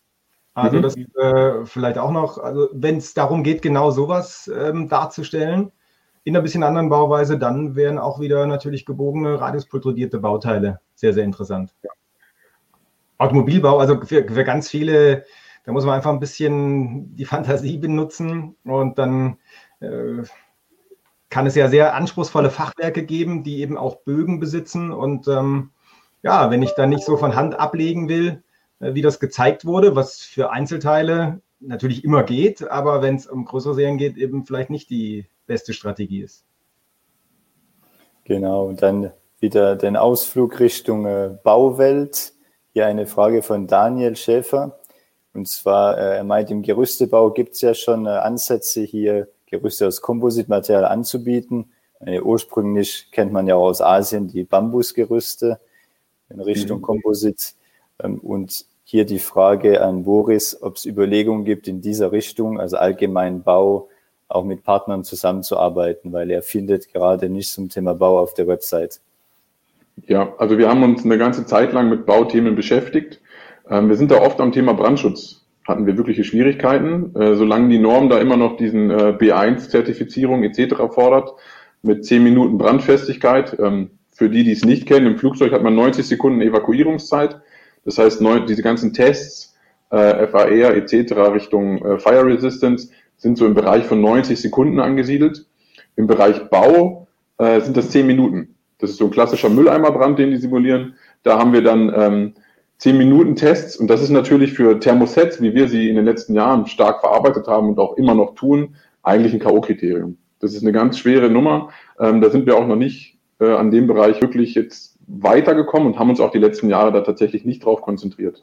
[0.54, 0.82] Also mhm.
[0.82, 5.70] das äh, vielleicht auch noch, also wenn es darum geht, genau sowas ähm, darzustellen,
[6.24, 11.24] in einer bisschen anderen Bauweise, dann wären auch wieder natürlich gebogene, radiuspultrodierte Bauteile sehr, sehr
[11.24, 11.74] interessant.
[11.82, 11.90] Ja.
[13.18, 15.24] Automobilbau, also für, für ganz viele,
[15.64, 19.38] da muss man einfach ein bisschen die Fantasie benutzen und dann
[19.80, 20.22] äh,
[21.30, 24.90] kann es ja sehr anspruchsvolle Fachwerke geben, die eben auch Bögen besitzen.
[24.90, 25.70] Und ähm,
[26.22, 28.42] ja, wenn ich dann nicht so von Hand ablegen will,
[28.80, 33.44] äh, wie das gezeigt wurde, was für Einzelteile natürlich immer geht, aber wenn es um
[33.44, 36.44] größere Serien geht, eben vielleicht nicht die beste Strategie ist.
[38.22, 39.10] Genau, und dann
[39.40, 42.34] wieder den Ausflug Richtung äh, Bauwelt.
[42.72, 44.78] Hier eine Frage von Daniel Schäfer.
[45.34, 49.88] Und zwar, äh, er meint, im Gerüstebau gibt es ja schon äh, Ansätze, hier Gerüste
[49.88, 51.72] aus Kompositmaterial anzubieten.
[52.22, 55.60] Ursprünglich kennt man ja auch aus Asien die Bambusgerüste
[56.30, 56.82] in Richtung mhm.
[56.82, 57.56] Komposit.
[57.98, 62.76] Ähm, und hier die Frage an Boris, ob es Überlegungen gibt in dieser Richtung, also
[62.76, 63.88] allgemein Bau,
[64.30, 69.00] auch mit Partnern zusammenzuarbeiten, weil er findet gerade nicht zum Thema Bau auf der Website.
[70.06, 73.20] Ja, also wir haben uns eine ganze Zeit lang mit Bauthemen beschäftigt.
[73.68, 75.44] Ähm, wir sind da oft am Thema Brandschutz.
[75.66, 77.14] Hatten wir wirkliche Schwierigkeiten.
[77.14, 80.74] Äh, solange die Norm da immer noch diesen äh, B1-Zertifizierung etc.
[80.92, 81.32] fordert,
[81.82, 83.56] mit 10 Minuten Brandfestigkeit.
[83.58, 87.40] Ähm, für die, die es nicht kennen, im Flugzeug hat man 90 Sekunden Evakuierungszeit.
[87.84, 89.56] Das heißt, diese ganzen Tests,
[89.90, 91.12] äh, FAR etc.
[91.32, 92.90] Richtung Fire Resistance
[93.20, 95.46] sind so im Bereich von 90 Sekunden angesiedelt.
[95.96, 97.06] Im Bereich Bau
[97.38, 98.54] äh, sind das 10 Minuten.
[98.78, 100.94] Das ist so ein klassischer Mülleimerbrand, den die simulieren.
[101.22, 102.32] Da haben wir dann ähm,
[102.78, 106.34] 10 Minuten Tests und das ist natürlich für Thermosets, wie wir sie in den letzten
[106.34, 110.14] Jahren stark verarbeitet haben und auch immer noch tun, eigentlich ein K.O.-Kriterium.
[110.40, 111.68] Das ist eine ganz schwere Nummer.
[111.98, 115.98] Ähm, da sind wir auch noch nicht äh, an dem Bereich wirklich jetzt weitergekommen und
[115.98, 118.42] haben uns auch die letzten Jahre da tatsächlich nicht drauf konzentriert.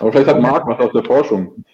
[0.00, 1.64] Aber vielleicht hat Marc was aus der Forschung.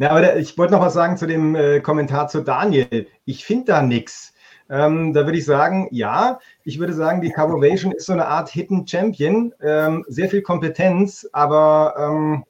[0.00, 3.06] Ja, aber ich wollte noch was sagen zu dem äh, Kommentar zu Daniel.
[3.26, 4.32] Ich finde da nichts.
[4.70, 8.48] Ähm, da würde ich sagen, ja, ich würde sagen, die Carbovation ist so eine Art
[8.48, 9.52] Hidden Champion.
[9.60, 12.44] Ähm, sehr viel Kompetenz, aber ähm,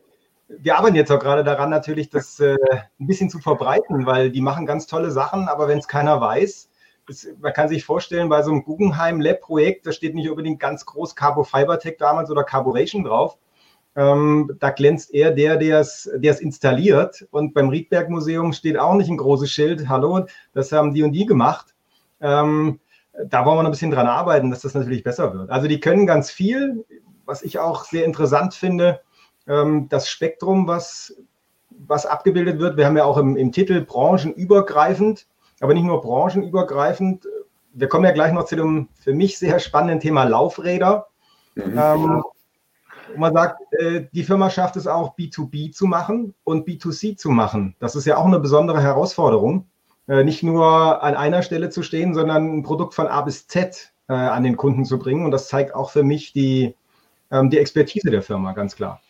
[0.46, 2.56] wir arbeiten jetzt auch gerade daran, natürlich das äh,
[3.00, 6.68] ein bisschen zu verbreiten, weil die machen ganz tolle Sachen, aber wenn es keiner weiß,
[7.08, 10.60] das, man kann sich vorstellen, bei so einem Guggenheim Lab Projekt, da steht nicht unbedingt
[10.60, 13.38] ganz groß Carbo Fiber Tech damals oder Carburation drauf.
[13.96, 16.06] Ähm, da glänzt eher der, der es
[16.40, 17.26] installiert.
[17.30, 19.88] Und beim Riedberg Museum steht auch nicht ein großes Schild.
[19.88, 21.74] Hallo, das haben die und die gemacht.
[22.20, 22.80] Ähm,
[23.26, 25.50] da wollen wir noch ein bisschen dran arbeiten, dass das natürlich besser wird.
[25.50, 26.84] Also die können ganz viel,
[27.26, 29.00] was ich auch sehr interessant finde,
[29.48, 31.16] ähm, das Spektrum, was,
[31.70, 32.76] was abgebildet wird.
[32.76, 35.26] Wir haben ja auch im, im Titel branchenübergreifend
[35.60, 37.28] aber nicht nur branchenübergreifend.
[37.72, 41.06] Wir kommen ja gleich noch zu dem für mich sehr spannenden Thema Laufräder.
[41.54, 41.78] Mhm.
[41.78, 42.22] Ähm,
[43.16, 47.74] man sagt, äh, die Firma schafft es auch, B2B zu machen und B2C zu machen.
[47.80, 49.66] Das ist ja auch eine besondere Herausforderung.
[50.08, 53.92] Äh, nicht nur an einer Stelle zu stehen, sondern ein Produkt von A bis Z
[54.08, 55.24] äh, an den Kunden zu bringen.
[55.24, 56.74] Und das zeigt auch für mich die,
[57.30, 59.00] ähm, die Expertise der Firma, ganz klar.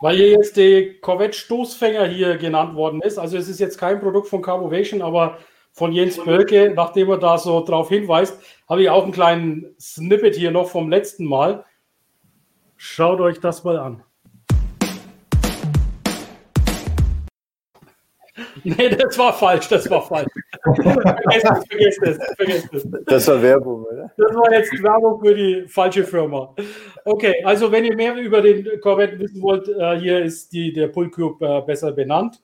[0.00, 3.18] Weil hier jetzt der Corvette-Stoßfänger hier genannt worden ist.
[3.18, 5.38] Also es ist jetzt kein Produkt von Carbovation, aber
[5.72, 10.34] von Jens Bölke, nachdem er da so drauf hinweist, habe ich auch einen kleinen Snippet
[10.34, 11.64] hier noch vom letzten Mal.
[12.76, 14.02] Schaut euch das mal an.
[18.64, 20.28] Nee, das war falsch, das war falsch.
[20.62, 22.86] vergesst es, vergesst es, vergesst es.
[23.06, 24.10] Das war Werbung, oder?
[24.16, 26.54] Das war jetzt Werbung für die falsche Firma.
[27.04, 30.88] Okay, also wenn ihr mehr über den Corvette wissen wollt, äh, hier ist die, der
[30.88, 32.42] Pullcube äh, besser benannt.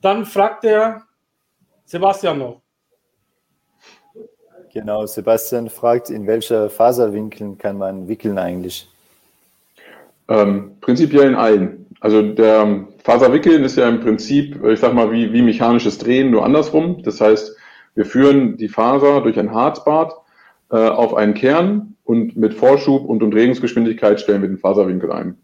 [0.00, 1.02] Dann fragt der
[1.84, 2.60] Sebastian noch.
[4.72, 8.88] Genau, Sebastian fragt, in welcher Faserwinkeln kann man wickeln eigentlich?
[10.28, 11.86] Ähm, prinzipiell in allen.
[12.00, 16.44] Also der Faserwickeln ist ja im Prinzip, ich sag mal, wie, wie mechanisches Drehen, nur
[16.44, 17.02] andersrum.
[17.02, 17.56] Das heißt,
[17.94, 20.12] wir führen die Faser durch ein Harzbad
[20.70, 25.38] äh, auf einen Kern und mit Vorschub und Umdrehungsgeschwindigkeit stellen wir den Faserwinkel ein.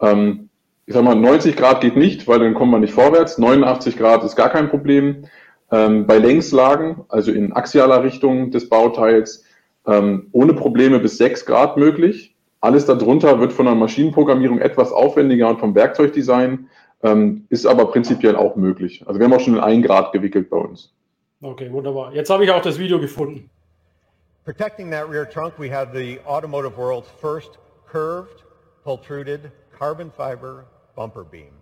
[0.00, 0.48] Ähm,
[0.86, 3.38] ich sag mal, 90 Grad geht nicht, weil dann kommen wir nicht vorwärts.
[3.38, 5.24] 89 Grad ist gar kein Problem.
[5.70, 9.44] Ähm, bei Längslagen, also in axialer Richtung des Bauteils,
[9.86, 12.33] ähm, ohne Probleme bis 6 Grad möglich.
[12.64, 16.70] Alles darunter wird von der Maschinenprogrammierung etwas aufwendiger und vom Werkzeugdesign,
[17.02, 19.04] ähm, ist aber prinzipiell auch möglich.
[19.06, 20.90] Also wir haben auch schon in 1 Grad gewickelt bei uns.
[21.42, 22.14] Okay, wunderbar.
[22.14, 23.50] Jetzt habe ich auch das Video gefunden.
[24.46, 28.44] Protecting that rear trunk, we have the automotive world's first curved,
[28.82, 30.64] pultruded, carbon fiber
[30.96, 31.52] bumper beam.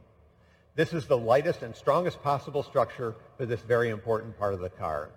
[0.77, 4.71] This is the lightest and strongest possible structure for this very important part of the
[4.71, 5.11] car.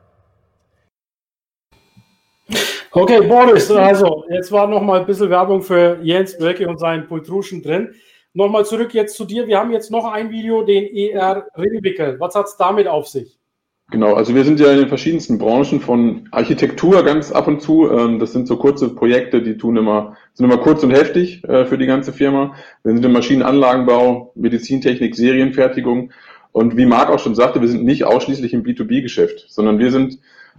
[2.97, 7.05] Okay, Boris, also jetzt war noch mal ein bisschen Werbung für Jens Böcke und seinen
[7.05, 7.89] Pultruschen drin.
[8.33, 9.47] Nochmal zurück jetzt zu dir.
[9.47, 12.17] Wir haben jetzt noch ein Video, den ER Ringwickel.
[12.21, 13.37] Was hat es damit auf sich?
[13.91, 17.91] Genau, also wir sind ja in den verschiedensten Branchen von Architektur ganz ab und zu.
[17.91, 21.65] Ähm, das sind so kurze Projekte, die tun immer, sind immer kurz und heftig äh,
[21.65, 22.55] für die ganze Firma.
[22.83, 26.13] Wir sind im Maschinenanlagenbau, Medizintechnik, Serienfertigung.
[26.53, 30.17] Und wie Marc auch schon sagte, wir sind nicht ausschließlich im B2B-Geschäft, sondern wir sind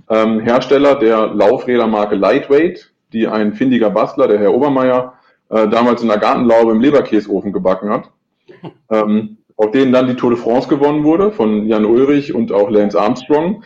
[0.09, 5.15] ähm, Hersteller der Laufrädermarke Lightweight, die ein findiger Bastler, der Herr Obermeier,
[5.49, 8.11] äh, damals in der Gartenlaube im Leberkäsofen gebacken hat.
[8.91, 12.71] Ähm, auf denen dann die Tour de France gewonnen wurde von Jan Ulrich und auch
[12.71, 13.65] Lance Armstrong,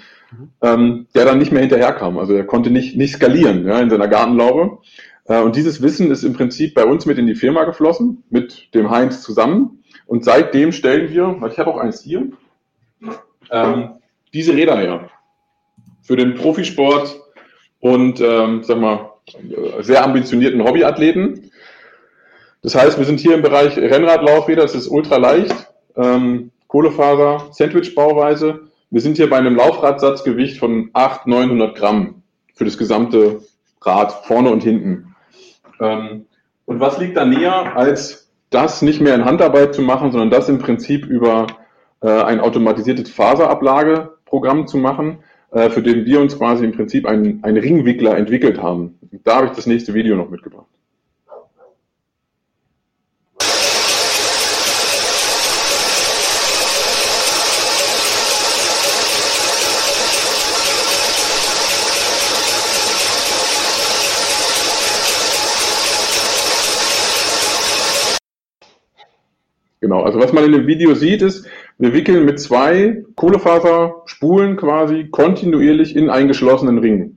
[0.62, 2.19] ähm, der dann nicht mehr hinterherkam.
[2.19, 4.79] Also er konnte nicht, nicht skalieren ja, in seiner Gartenlaube.
[5.25, 8.73] Äh, und dieses Wissen ist im Prinzip bei uns mit in die Firma geflossen, mit
[8.75, 9.83] dem Heinz zusammen.
[10.07, 12.29] Und seitdem stellen wir, ich habe auch eins hier,
[13.51, 13.90] ähm,
[14.33, 15.10] diese Räder her
[16.03, 17.21] für den Profisport
[17.81, 19.13] und, ähm, sag mal,
[19.81, 21.51] sehr ambitionierten Hobbyathleten.
[22.63, 25.55] Das heißt, wir sind hier im Bereich Rennradlaufräder, das ist ultra leicht,
[25.97, 28.61] ähm, Kohlefaser, Sandwich-Bauweise.
[28.91, 32.23] Wir sind hier bei einem Laufradsatzgewicht von 800, 900 Gramm
[32.55, 33.41] für das gesamte
[33.83, 35.15] Rad, vorne und hinten.
[35.81, 36.27] Ähm,
[36.67, 40.49] Und was liegt da näher, als das nicht mehr in Handarbeit zu machen, sondern das
[40.49, 41.47] im Prinzip über
[42.03, 47.57] äh, ein automatisiertes Faserablageprogramm zu machen, für den wir uns quasi im Prinzip einen, einen
[47.57, 48.99] Ringwickler entwickelt haben.
[49.25, 50.67] Da habe ich das nächste Video noch mitgebracht.
[69.81, 71.49] Genau, also was man in dem Video sieht, ist,
[71.81, 77.16] wir wickeln mit zwei Kohlefaserspulen quasi kontinuierlich in einen geschlossenen Ring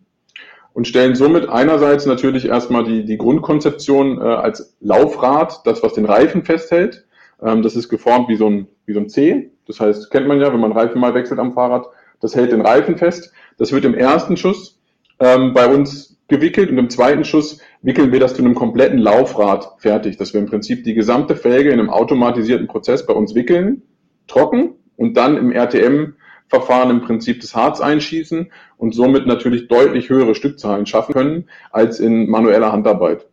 [0.71, 6.05] und stellen somit einerseits natürlich erstmal die, die Grundkonzeption äh, als Laufrad, das was den
[6.05, 7.05] Reifen festhält.
[7.41, 9.51] Ähm, das ist geformt wie so, ein, wie so ein C.
[9.67, 11.87] Das heißt, kennt man ja, wenn man Reifen mal wechselt am Fahrrad,
[12.21, 13.33] das hält den Reifen fest.
[13.57, 14.79] Das wird im ersten Schuss
[15.19, 19.73] ähm, bei uns gewickelt und im zweiten Schuss wickeln wir das zu einem kompletten Laufrad
[19.79, 23.81] fertig, dass wir im Prinzip die gesamte Felge in einem automatisierten Prozess bei uns wickeln,
[24.27, 26.15] trocken und dann im RTM
[26.47, 31.99] Verfahren im Prinzip das Harz einschießen und somit natürlich deutlich höhere Stückzahlen schaffen können als
[31.99, 33.27] in manueller Handarbeit.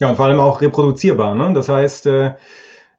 [0.00, 1.34] Ja, und vor allem auch reproduzierbar.
[1.34, 1.52] Ne?
[1.54, 2.34] Das heißt, äh,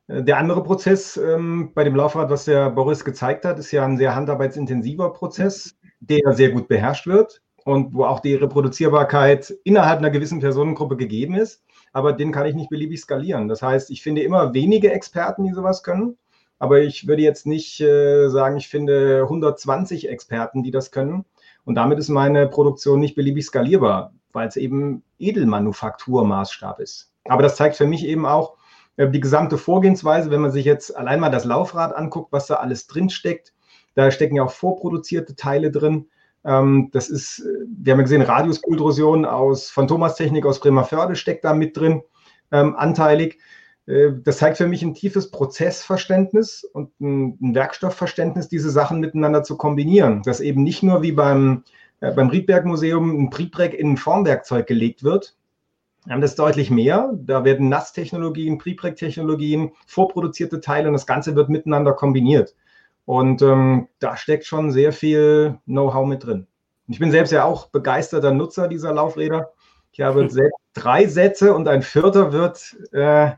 [0.07, 3.97] der andere Prozess ähm, bei dem Laufrad, was der Boris gezeigt hat, ist ja ein
[3.97, 10.09] sehr handarbeitsintensiver Prozess, der sehr gut beherrscht wird und wo auch die Reproduzierbarkeit innerhalb einer
[10.09, 11.63] gewissen Personengruppe gegeben ist.
[11.93, 13.47] Aber den kann ich nicht beliebig skalieren.
[13.47, 16.17] Das heißt, ich finde immer wenige Experten, die sowas können.
[16.59, 21.25] Aber ich würde jetzt nicht äh, sagen, ich finde 120 Experten, die das können.
[21.65, 27.11] Und damit ist meine Produktion nicht beliebig skalierbar, weil es eben Edelmanufakturmaßstab ist.
[27.25, 28.57] Aber das zeigt für mich eben auch
[28.97, 32.55] äh, die gesamte Vorgehensweise, wenn man sich jetzt allein mal das Laufrad anguckt, was da
[32.55, 33.53] alles drin steckt.
[33.95, 36.09] Da stecken ja auch vorproduzierte Teile drin.
[36.43, 41.53] Ähm, das ist, äh, wir haben ja gesehen, Radiuspultrusion aus Phantomastechnik aus Bremerförde steckt da
[41.53, 42.01] mit drin,
[42.51, 43.39] ähm, anteilig.
[43.85, 49.57] Äh, das zeigt für mich ein tiefes Prozessverständnis und ein, Werkstoffverständnis, diese Sachen miteinander zu
[49.57, 50.23] kombinieren.
[50.23, 51.63] Dass eben nicht nur wie beim,
[51.99, 55.35] äh, beim Riedberg Museum ein Prepreg in ein Formwerkzeug gelegt wird.
[56.07, 57.13] Das ist deutlich mehr.
[57.13, 62.55] Da werden Nasstechnologien, Prepreg-Technologien, vorproduzierte Teile und das Ganze wird miteinander kombiniert.
[63.05, 66.47] Und ähm, da steckt schon sehr viel Know-how mit drin.
[66.87, 69.51] Und ich bin selbst ja auch begeisterter Nutzer dieser Laufräder.
[69.91, 73.31] Ich habe selbst drei Sätze und ein vierter wird, äh,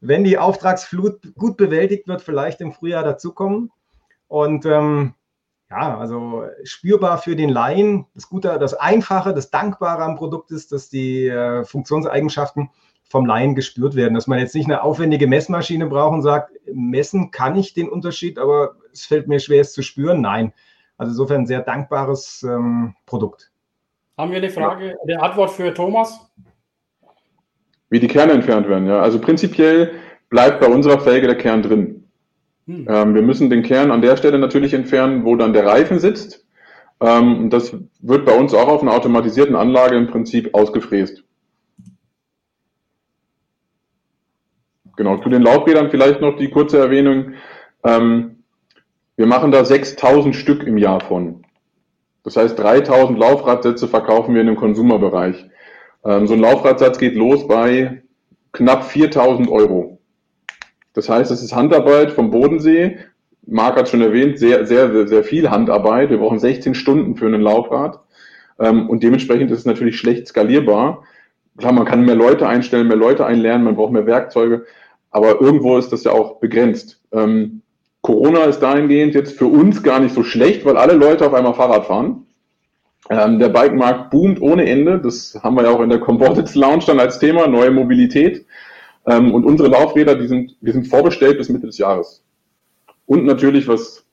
[0.00, 3.70] wenn die Auftragsflut gut bewältigt wird, vielleicht im Frühjahr dazukommen.
[4.28, 5.14] Und ähm,
[5.70, 8.06] ja, also spürbar für den Laien.
[8.14, 12.70] Das Gute, das Einfache, das Dankbare am Produkt ist, dass die äh, Funktionseigenschaften
[13.08, 14.14] vom Laien gespürt werden.
[14.14, 18.38] Dass man jetzt nicht eine aufwendige Messmaschine braucht und sagt, messen kann ich den Unterschied,
[18.38, 20.20] aber es fällt mir schwer, es zu spüren.
[20.20, 20.52] Nein.
[20.96, 23.50] Also insofern ein sehr dankbares ähm, Produkt.
[24.16, 26.30] Haben wir eine Frage, eine Antwort für Thomas?
[27.90, 29.00] Wie die Kerne entfernt werden, ja.
[29.00, 29.92] Also prinzipiell
[30.30, 32.08] bleibt bei unserer Felge der Kern drin.
[32.66, 32.86] Hm.
[32.88, 36.46] Ähm, wir müssen den Kern an der Stelle natürlich entfernen, wo dann der Reifen sitzt.
[37.00, 41.24] Ähm, das wird bei uns auch auf einer automatisierten Anlage im Prinzip ausgefräst.
[44.96, 47.34] Genau, zu den Laufrädern vielleicht noch die kurze Erwähnung.
[47.82, 48.33] Ähm,
[49.16, 51.44] wir machen da 6000 Stück im Jahr von.
[52.24, 55.46] Das heißt, 3000 Laufradsätze verkaufen wir in dem Konsumerbereich.
[56.04, 58.02] Ähm, so ein Laufradsatz geht los bei
[58.52, 59.98] knapp 4000 Euro.
[60.94, 62.98] Das heißt, es ist Handarbeit vom Bodensee.
[63.46, 66.10] Marc hat schon erwähnt, sehr, sehr, sehr viel Handarbeit.
[66.10, 68.00] Wir brauchen 16 Stunden für einen Laufrad.
[68.58, 71.04] Ähm, und dementsprechend ist es natürlich schlecht skalierbar.
[71.58, 74.64] Klar, man kann mehr Leute einstellen, mehr Leute einlernen, man braucht mehr Werkzeuge.
[75.10, 77.00] Aber irgendwo ist das ja auch begrenzt.
[77.12, 77.62] Ähm,
[78.04, 81.54] Corona ist dahingehend jetzt für uns gar nicht so schlecht, weil alle Leute auf einmal
[81.54, 82.26] Fahrrad fahren.
[83.08, 84.98] Ähm, der Bikemarkt boomt ohne Ende.
[84.98, 88.44] Das haben wir ja auch in der Composites Lounge dann als Thema, neue Mobilität.
[89.06, 92.22] Ähm, und unsere Laufräder, die sind, die sind vorbestellt bis Mitte des Jahres.
[93.06, 94.04] Und natürlich, was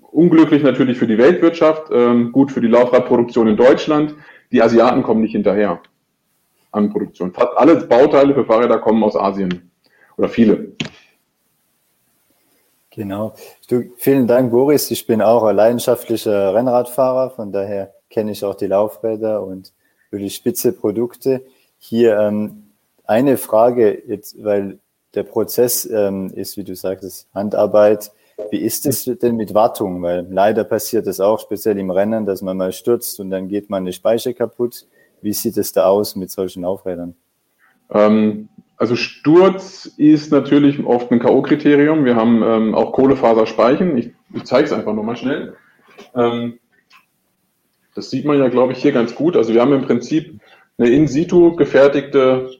[0.00, 4.14] unglücklich natürlich für die Weltwirtschaft, ähm, gut für die Laufradproduktion in Deutschland,
[4.52, 5.82] die Asiaten kommen nicht hinterher
[6.72, 7.34] an Produktion.
[7.34, 9.70] Fast alle Bauteile für Fahrräder kommen aus Asien.
[10.16, 10.72] Oder viele.
[12.94, 13.34] Genau.
[13.68, 14.90] Du, vielen Dank, Boris.
[14.92, 19.72] Ich bin auch ein leidenschaftlicher Rennradfahrer, von daher kenne ich auch die Laufräder und
[20.10, 21.44] wirklich spitze Produkte.
[21.78, 22.70] Hier ähm,
[23.04, 24.78] eine Frage, jetzt, weil
[25.14, 28.12] der Prozess ähm, ist, wie du sagtest, Handarbeit.
[28.50, 30.00] Wie ist es denn mit Wartung?
[30.02, 33.70] Weil leider passiert es auch, speziell im Rennen, dass man mal stürzt und dann geht
[33.70, 34.86] man eine Speiche kaputt.
[35.20, 37.16] Wie sieht es da aus mit solchen Laufrädern?
[37.90, 42.04] Ähm, also Sturz ist natürlich oft ein K.O.-Kriterium.
[42.04, 43.96] Wir haben ähm, auch Kohlefaserspeichen.
[43.96, 45.56] Ich, ich zeige es einfach nochmal schnell.
[46.14, 46.58] Ähm,
[47.94, 49.36] das sieht man ja, glaube ich, hier ganz gut.
[49.36, 50.40] Also wir haben im Prinzip
[50.76, 52.50] eine in situ gefertigte,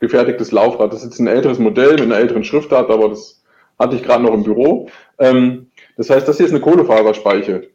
[0.00, 0.92] gefertigtes Laufrad.
[0.92, 3.42] Das ist jetzt ein älteres Modell mit einer älteren Schriftart, aber das
[3.78, 4.88] hatte ich gerade noch im Büro.
[5.18, 7.68] Ähm, das heißt, das hier ist eine Kohlefaserspeiche,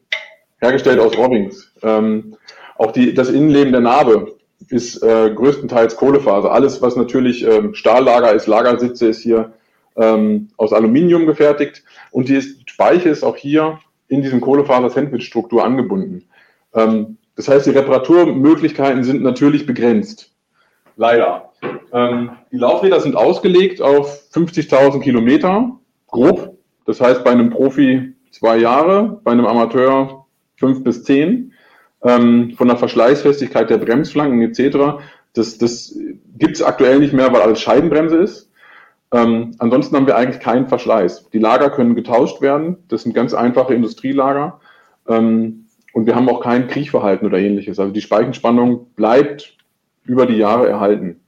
[0.60, 1.72] hergestellt aus Robbings.
[1.82, 2.36] Ähm,
[2.76, 4.37] auch die, das Innenleben der Narbe
[4.68, 6.52] ist äh, größtenteils Kohlefaser.
[6.52, 9.52] Alles, was natürlich ähm, Stahllager ist, Lagersitze, ist hier
[9.96, 11.84] ähm, aus Aluminium gefertigt.
[12.10, 16.24] Und die Speiche ist auch hier in diesem Kohlefaser-Sandwich-Struktur angebunden.
[16.74, 20.32] Ähm, das heißt, die Reparaturmöglichkeiten sind natürlich begrenzt.
[20.96, 21.52] Leider.
[21.92, 26.58] Ähm, die Laufräder sind ausgelegt auf 50.000 Kilometer, grob.
[26.86, 31.47] Das heißt, bei einem Profi zwei Jahre, bei einem Amateur fünf bis zehn.
[32.02, 35.02] Ähm, von der Verschleißfestigkeit der Bremsflanken etc.
[35.32, 35.98] Das, das
[36.36, 38.48] gibt es aktuell nicht mehr, weil alles Scheibenbremse ist.
[39.10, 41.30] Ähm, ansonsten haben wir eigentlich keinen Verschleiß.
[41.30, 42.84] Die Lager können getauscht werden.
[42.88, 44.60] Das sind ganz einfache Industrielager.
[45.08, 47.78] Ähm, und wir haben auch kein Kriechverhalten oder ähnliches.
[47.78, 49.56] Also die Speichenspannung bleibt
[50.04, 51.20] über die Jahre erhalten.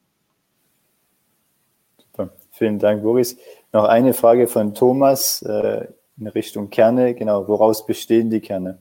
[1.99, 2.31] Super.
[2.53, 3.37] Vielen Dank, Boris.
[3.73, 5.87] Noch eine Frage von Thomas äh,
[6.19, 7.15] in Richtung Kerne.
[7.15, 8.79] Genau, woraus bestehen die Kerne?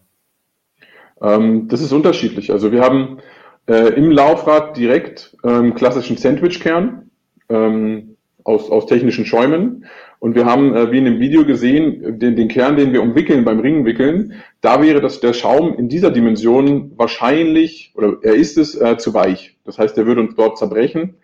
[1.22, 2.52] Ähm, das ist unterschiedlich.
[2.52, 3.20] Also wir haben
[3.68, 7.10] äh, im Laufrad direkt ähm, klassischen Sandwich-Kern
[7.50, 9.86] ähm, aus, aus technischen Schäumen.
[10.20, 13.46] Und wir haben, äh, wie in dem Video gesehen, den, den Kern, den wir umwickeln
[13.46, 18.76] beim Ringwickeln, da wäre das, der Schaum in dieser Dimension wahrscheinlich, oder er ist es,
[18.76, 19.58] äh, zu weich.
[19.66, 21.16] Das heißt, er würde uns dort zerbrechen,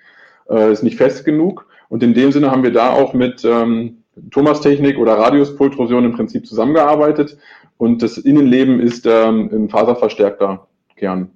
[0.50, 1.68] äh, ist nicht fest genug.
[1.90, 6.48] Und in dem Sinne haben wir da auch mit ähm, Thomas-Technik oder Radiuspultrosion im Prinzip
[6.48, 7.38] zusammengearbeitet.
[7.78, 11.30] Und das Innenleben ist ähm, ein faserverstärkter Kern.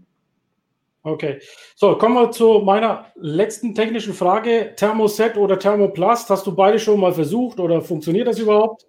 [1.04, 1.40] Okay.
[1.76, 4.74] So, kommen wir zu meiner letzten technischen Frage.
[4.76, 8.86] Thermoset oder Thermoplast, hast du beide schon mal versucht oder funktioniert das überhaupt?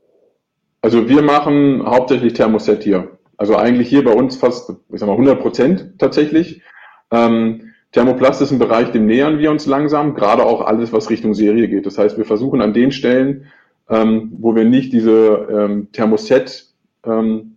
[0.83, 3.19] Also wir machen hauptsächlich Thermoset hier.
[3.37, 6.63] Also eigentlich hier bei uns fast, ich sag mal, 100 Prozent tatsächlich.
[7.11, 11.35] Ähm, Thermoplast ist ein Bereich, dem nähern wir uns langsam, gerade auch alles, was Richtung
[11.35, 11.87] Serie geht.
[11.87, 13.47] Das heißt, wir versuchen an den Stellen,
[13.89, 16.70] ähm, wo wir nicht diese ähm, Thermoset
[17.05, 17.57] ähm,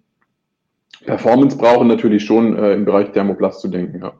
[1.05, 4.01] Performance brauchen, natürlich schon äh, im Bereich Thermoplast zu denken.
[4.01, 4.13] Ja.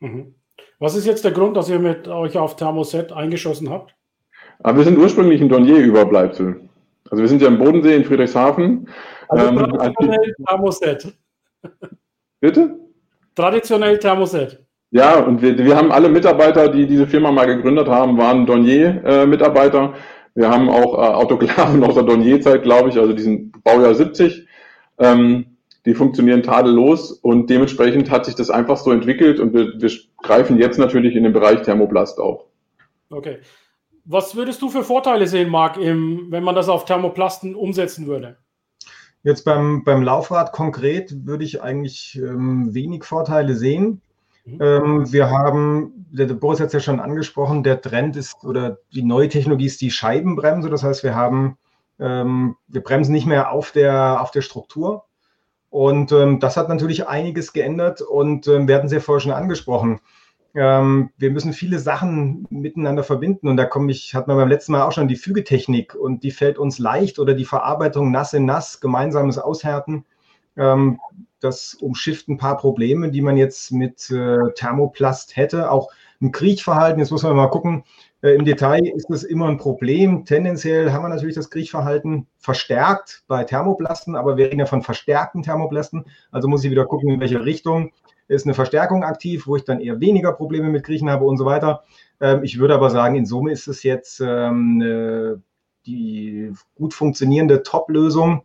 [0.00, 0.34] Mhm.
[0.78, 3.94] Was ist jetzt der Grund, dass ihr mit euch auf Thermoset eingeschossen habt?
[4.60, 6.60] Aber wir sind ursprünglich ein Dornier-Überbleibsel.
[7.10, 8.88] Also wir sind ja im Bodensee in Friedrichshafen.
[9.28, 11.14] Also ähm, traditionell Thermoset.
[12.40, 12.76] Bitte?
[13.34, 14.64] Traditionell Thermoset.
[14.90, 19.92] Ja, und wir, wir haben alle Mitarbeiter, die diese Firma mal gegründet haben, waren Dornier-Mitarbeiter.
[19.94, 24.47] Äh, wir haben auch äh, Autoklaven aus der Dornier-Zeit, glaube ich, also diesen Baujahr 70.
[24.98, 25.56] Ähm,
[25.86, 29.90] die funktionieren tadellos und dementsprechend hat sich das einfach so entwickelt und wir, wir
[30.22, 32.46] greifen jetzt natürlich in den Bereich Thermoplast auch.
[33.10, 33.38] Okay.
[34.04, 38.38] Was würdest du für Vorteile sehen, Marc, im, wenn man das auf Thermoplasten umsetzen würde?
[39.22, 44.00] Jetzt beim, beim Laufrad konkret würde ich eigentlich ähm, wenig Vorteile sehen.
[44.44, 44.58] Mhm.
[44.60, 48.78] Ähm, wir haben, der, der Boris hat es ja schon angesprochen, der Trend ist oder
[48.94, 50.70] die neue Technologie ist die Scheibenbremse.
[50.70, 51.58] Das heißt, wir haben,
[51.98, 55.04] ähm, wir bremsen nicht mehr auf der, auf der Struktur.
[55.70, 59.32] Und ähm, das hat natürlich einiges geändert und ähm, wir hatten es ja vorher schon
[59.32, 60.00] angesprochen.
[60.54, 64.72] Ähm, wir müssen viele Sachen miteinander verbinden und da komme ich, hat man beim letzten
[64.72, 68.46] Mal auch schon die Fügetechnik und die fällt uns leicht oder die Verarbeitung nass in
[68.46, 70.06] nass, gemeinsames Aushärten.
[70.56, 71.00] Ähm,
[71.40, 75.70] das umschifft ein paar Probleme, die man jetzt mit äh, Thermoplast hätte.
[75.70, 77.84] Auch ein Kriechverhalten, jetzt muss man mal gucken,
[78.20, 80.24] Im Detail ist das immer ein Problem.
[80.24, 85.44] Tendenziell haben wir natürlich das Kriechverhalten verstärkt bei Thermoplasten, aber wir reden ja von verstärkten
[85.44, 86.04] Thermoplasten.
[86.32, 87.92] Also muss ich wieder gucken, in welche Richtung
[88.26, 91.44] ist eine Verstärkung aktiv, wo ich dann eher weniger Probleme mit Griechen habe und so
[91.44, 91.84] weiter.
[92.20, 95.42] Ähm, ich würde aber sagen, in Summe ist es jetzt ähm,
[95.86, 98.42] die gut funktionierende Top-Lösung.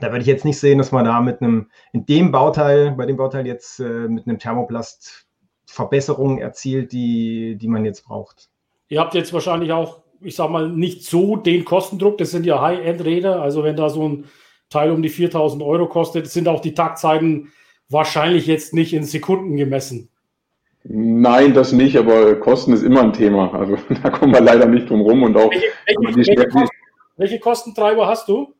[0.00, 3.06] Da würde ich jetzt nicht sehen, dass man da mit einem, in dem Bauteil, bei
[3.06, 5.26] dem Bauteil jetzt äh, mit einem Thermoplast
[5.66, 8.48] Verbesserungen erzielt, die, die man jetzt braucht.
[8.88, 12.18] Ihr habt jetzt wahrscheinlich auch, ich sag mal, nicht so den Kostendruck.
[12.18, 13.40] Das sind ja High-End-Räder.
[13.40, 14.24] Also wenn da so ein
[14.70, 17.52] Teil um die 4000 Euro kostet, sind auch die Taktzeiten
[17.88, 20.10] wahrscheinlich jetzt nicht in Sekunden gemessen.
[20.84, 23.52] Nein, das nicht, aber Kosten ist immer ein Thema.
[23.52, 25.22] Also da kommen wir leider nicht drum rum.
[25.22, 26.76] Und auch welche, welche, welche, Kosten,
[27.16, 28.54] welche Kostentreiber hast du?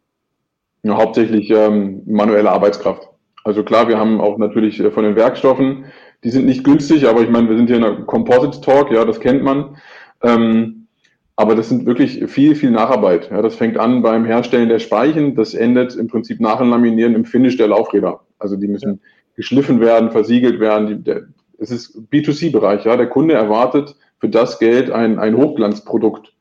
[0.83, 3.09] Ja, hauptsächlich ähm, manuelle Arbeitskraft.
[3.45, 5.87] Also klar, wir haben auch natürlich äh, von den Werkstoffen,
[6.25, 9.05] die sind nicht günstig, aber ich meine, wir sind hier in einer Composite Talk, ja,
[9.05, 9.77] das kennt man.
[10.23, 10.87] Ähm,
[11.37, 13.31] aber das sind wirklich viel, viel Nacharbeit.
[13.31, 17.15] Ja, das fängt an beim Herstellen der Speichen, das endet im Prinzip nach dem Laminieren
[17.15, 18.21] im Finish der Laufräder.
[18.39, 19.01] Also die müssen
[19.37, 21.05] geschliffen werden, versiegelt werden.
[21.59, 22.85] Es ist B2C-Bereich.
[22.85, 26.33] Ja, der Kunde erwartet für das Geld ein, ein Hochglanzprodukt.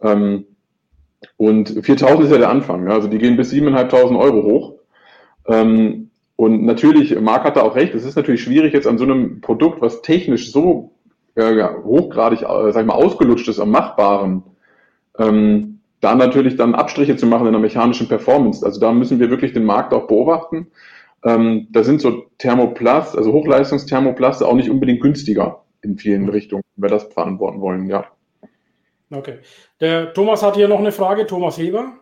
[0.00, 0.44] Ähm,
[1.36, 2.86] und 4.000 ist ja der Anfang.
[2.86, 4.74] Ja, also die gehen bis 7.500 Euro hoch.
[5.48, 9.04] Ähm, und natürlich, Marc hat da auch recht, es ist natürlich schwierig jetzt an so
[9.04, 10.92] einem Produkt, was technisch so
[11.38, 14.42] äh, hochgradig, äh, sag ich mal, ausgelutscht ist am Machbaren,
[15.18, 18.64] ähm, da natürlich dann Abstriche zu machen in der mechanischen Performance.
[18.64, 20.68] Also da müssen wir wirklich den Markt auch beobachten.
[21.24, 26.90] Ähm, da sind so Thermoplast, also Hochleistungsthermoplaste auch nicht unbedingt günstiger in vielen Richtungen, wenn
[26.90, 28.04] wir das beantworten wollen, ja.
[29.10, 29.38] Okay.
[29.80, 31.92] Der Thomas hat hier noch eine Frage, Thomas Heber.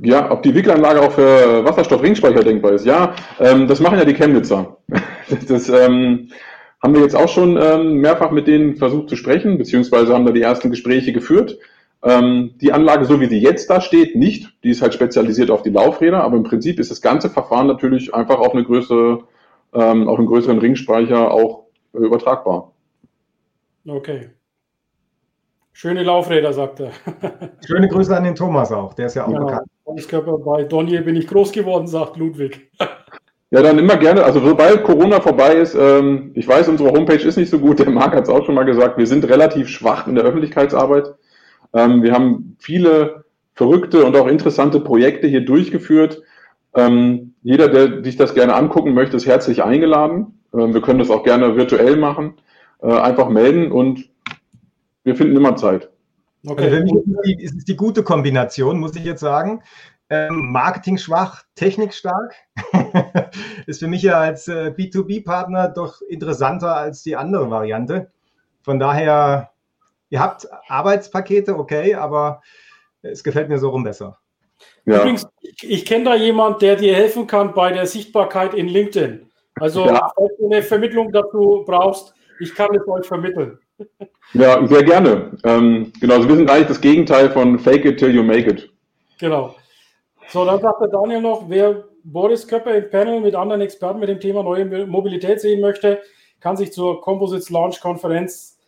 [0.00, 2.86] Ja, ob die Wickelanlage auch für Wasserstoffringspeicher denkbar ist.
[2.86, 4.78] Ja, ähm, das machen ja die Chemnitzer.
[5.48, 6.30] Das ähm,
[6.82, 10.32] haben wir jetzt auch schon ähm, mehrfach mit denen versucht zu sprechen, beziehungsweise haben da
[10.32, 11.58] die ersten Gespräche geführt.
[12.02, 14.54] Ähm, die Anlage, so wie sie jetzt da steht, nicht.
[14.62, 18.14] Die ist halt spezialisiert auf die Laufräder, aber im Prinzip ist das ganze Verfahren natürlich
[18.14, 19.18] einfach auf eine Größe,
[19.74, 21.64] ähm, auf einen größeren Ringspeicher auch
[21.94, 22.72] äh, übertragbar.
[23.86, 24.30] Okay.
[25.72, 26.90] Schöne Laufräder, sagt er.
[27.66, 29.46] Schöne Grüße an den Thomas auch, der ist ja auch genau.
[29.46, 30.44] bekannt.
[30.44, 32.70] Bei Donje bin ich groß geworden, sagt Ludwig.
[33.50, 34.24] Ja, dann immer gerne.
[34.24, 37.90] Also sobald Corona vorbei ist, ähm, ich weiß, unsere Homepage ist nicht so gut, der
[37.90, 41.14] Marc hat es auch schon mal gesagt, wir sind relativ schwach in der Öffentlichkeitsarbeit.
[41.72, 43.24] Ähm, wir haben viele
[43.54, 46.22] verrückte und auch interessante Projekte hier durchgeführt.
[46.74, 50.38] Ähm, jeder, der sich das gerne angucken möchte, ist herzlich eingeladen.
[50.54, 52.34] Ähm, wir können das auch gerne virtuell machen.
[52.80, 54.08] Äh, einfach melden und
[55.02, 55.90] wir finden immer Zeit.
[56.46, 56.64] Okay.
[56.64, 59.62] Also für mich ist es, die, ist es die gute Kombination, muss ich jetzt sagen.
[60.10, 62.34] Ähm, Marketing schwach, Technik stark.
[63.66, 68.10] ist für mich ja als äh, B2B-Partner doch interessanter als die andere Variante.
[68.62, 69.50] Von daher,
[70.08, 72.42] ihr habt Arbeitspakete, okay, aber
[73.02, 74.18] es gefällt mir so rum besser.
[74.86, 75.00] Ja.
[75.00, 79.30] Übrigens, ich, ich kenne da jemanden, der dir helfen kann bei der Sichtbarkeit in LinkedIn.
[79.60, 80.10] Also, ja.
[80.14, 83.58] falls du eine Vermittlung dazu brauchst, ich kann es euch vermitteln.
[84.34, 85.38] Ja, sehr gerne.
[85.44, 88.68] Ähm, genau, also wir sind eigentlich das Gegenteil von Fake it till you make it.
[89.18, 89.54] Genau.
[90.30, 94.08] So, dann sagt der Daniel noch, wer Boris Köpper im Panel mit anderen Experten mit
[94.08, 96.00] dem Thema neue Mobilität sehen möchte,
[96.40, 98.58] kann sich zur Composites Launch Konferenz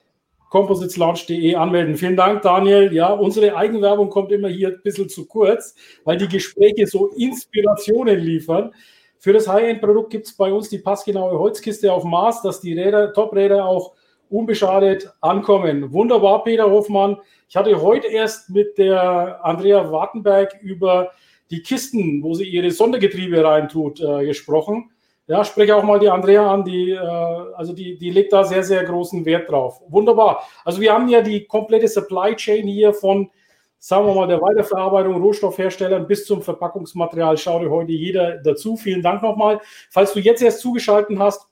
[0.51, 1.97] compositeslaunch.de anmelden.
[1.97, 2.93] Vielen Dank, Daniel.
[2.93, 8.19] Ja, unsere Eigenwerbung kommt immer hier ein bisschen zu kurz, weil die Gespräche so Inspirationen
[8.19, 8.75] liefern.
[9.19, 13.13] Für das High-End-Produkt gibt es bei uns die passgenaue Holzkiste auf Maß, dass die Räder,
[13.13, 13.93] Top-Räder auch
[14.29, 15.93] unbeschadet ankommen.
[15.93, 17.19] Wunderbar, Peter Hofmann.
[17.49, 21.13] Ich hatte heute erst mit der Andrea Wartenberg über
[21.51, 24.91] die Kisten, wo sie ihre Sondergetriebe reintut, äh, gesprochen.
[25.27, 28.65] Ja, spreche auch mal die Andrea an, die, äh, also die, die legt da sehr,
[28.65, 29.81] sehr großen Wert drauf.
[29.89, 30.45] Wunderbar.
[30.65, 33.31] Also wir haben ja die komplette Supply Chain hier von,
[33.79, 37.37] sagen wir mal, der Weiterverarbeitung, Rohstoffherstellern bis zum Verpackungsmaterial.
[37.37, 38.77] Schaut dir heute jeder dazu.
[38.77, 39.61] Vielen Dank nochmal.
[39.91, 41.47] Falls du jetzt erst zugeschaltet hast,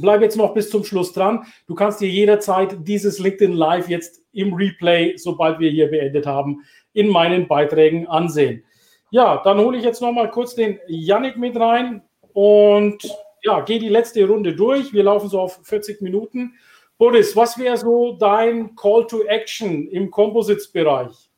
[0.00, 1.44] bleib jetzt noch bis zum Schluss dran.
[1.66, 6.64] Du kannst dir jederzeit dieses LinkedIn Live jetzt im Replay, sobald wir hier beendet haben,
[6.92, 8.64] in meinen Beiträgen ansehen.
[9.12, 12.00] Ja, dann hole ich jetzt noch mal kurz den Yannick mit rein
[12.32, 12.96] und
[13.42, 14.94] ja, gehe die letzte Runde durch.
[14.94, 16.54] Wir laufen so auf 40 Minuten.
[16.96, 21.28] Boris, was wäre so dein Call to Action im Composites-Bereich?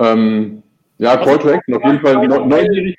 [0.00, 0.62] Ähm,
[0.98, 2.98] ja, also, Call to Action, auf jeden Fall neugierig.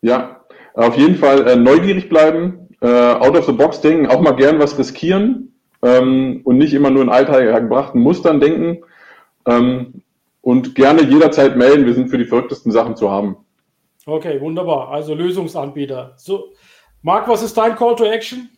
[0.00, 0.40] Ja,
[0.72, 4.58] auf jeden Fall äh, neugierig bleiben, äh, out of the box denken, auch mal gern
[4.58, 8.82] was riskieren ähm, und nicht immer nur in althergebrachten Mustern denken.
[9.44, 10.02] Ähm,
[10.48, 11.84] und gerne jederzeit melden.
[11.84, 13.36] Wir sind für die verrücktesten Sachen zu haben.
[14.06, 14.88] Okay, wunderbar.
[14.88, 16.14] Also Lösungsanbieter.
[16.16, 16.54] So,
[17.02, 18.48] Marc, was ist dein Call to Action?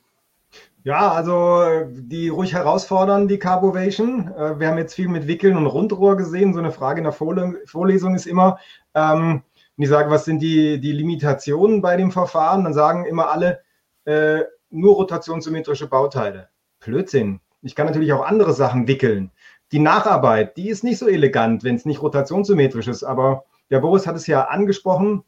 [0.84, 4.32] Ja, also die ruhig herausfordern, die Carbovation.
[4.38, 6.54] Äh, wir haben jetzt viel mit Wickeln und Rundrohr gesehen.
[6.54, 8.60] So eine Frage in der Vorlesung ist immer,
[8.94, 9.42] ähm,
[9.76, 12.62] und ich sage, was sind die, die Limitationen bei dem Verfahren?
[12.62, 13.62] Dann sagen immer alle,
[14.04, 16.50] äh, nur rotationssymmetrische Bauteile.
[16.78, 17.40] Blödsinn.
[17.62, 19.32] Ich kann natürlich auch andere Sachen wickeln.
[19.72, 23.04] Die Nacharbeit, die ist nicht so elegant, wenn es nicht rotationssymmetrisch ist.
[23.04, 25.22] Aber der Boris hat es ja angesprochen.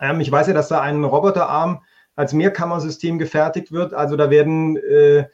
[0.00, 1.82] Ähm, ich weiß ja, dass da ein Roboterarm
[2.14, 3.94] als Mehrkammersystem gefertigt wird.
[3.94, 5.26] Also da werden äh,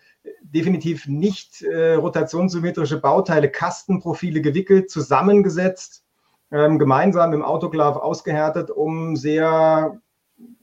[0.42, 6.04] definitiv nicht äh, rotationssymmetrische Bauteile, Kastenprofile gewickelt, zusammengesetzt,
[6.52, 9.98] ähm, gemeinsam im Autoklav ausgehärtet, um sehr,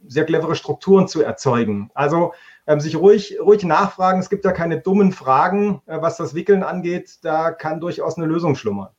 [0.08, 1.90] sehr clevere Strukturen zu erzeugen.
[1.94, 2.34] Also
[2.80, 4.20] sich ruhig, ruhig nachfragen.
[4.20, 7.20] Es gibt da keine dummen Fragen, äh, was das Wickeln angeht.
[7.24, 8.90] Da kann durchaus eine Lösung schlummern.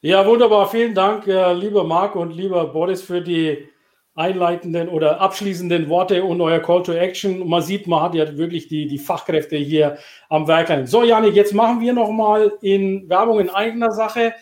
[0.00, 0.68] Ja, wunderbar.
[0.68, 3.68] Vielen Dank, äh, lieber Marc und lieber Boris, für die
[4.14, 7.46] einleitenden oder abschließenden Worte und euer Call to Action.
[7.46, 9.98] Man sieht, man hat ja wirklich die, die Fachkräfte hier
[10.30, 10.88] am Werk.
[10.88, 14.32] So, Janik, jetzt machen wir nochmal in Werbung in eigener Sache.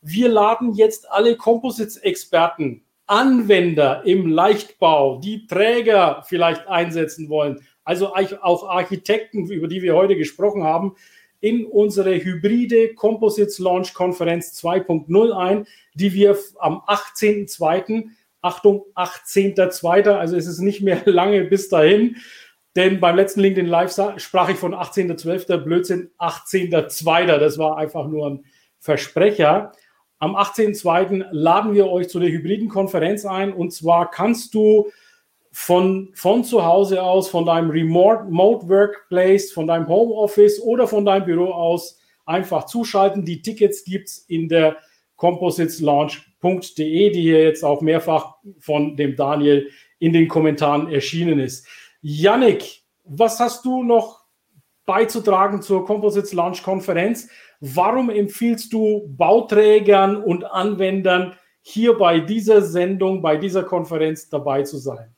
[0.00, 8.68] Wir laden jetzt alle Composites-Experten Anwender im Leichtbau, die Träger vielleicht einsetzen wollen, also auch
[8.68, 10.94] Architekten, über die wir heute gesprochen haben,
[11.40, 18.04] in unsere hybride Composites Launch Konferenz 2.0 ein, die wir am 18.02.,
[18.40, 22.16] Achtung, 18.02., also es ist nicht mehr lange bis dahin,
[22.76, 25.58] Denn beim letzten LinkedIn Live sprach ich von 18.12.
[25.58, 27.38] Blödsinn, 18.02.
[27.38, 28.44] Das war einfach nur ein
[28.80, 29.72] Versprecher.
[30.24, 31.26] Am 18.02.
[31.32, 33.52] laden wir euch zu der hybriden Konferenz ein.
[33.52, 34.90] Und zwar kannst du
[35.52, 38.26] von, von zu Hause aus, von deinem Remote
[38.66, 43.26] Workplace, von deinem Homeoffice oder von deinem Büro aus einfach zuschalten.
[43.26, 44.78] Die Tickets gibt es in der
[45.16, 49.68] compositeslaunch.de, die hier jetzt auch mehrfach von dem Daniel
[49.98, 51.66] in den Kommentaren erschienen ist.
[52.00, 54.24] Yannick, was hast du noch
[54.86, 57.28] beizutragen zur Composites Launch Konferenz?
[57.66, 64.76] Warum empfiehlst du Bauträgern und Anwendern hier bei dieser Sendung, bei dieser Konferenz dabei zu
[64.76, 65.14] sein?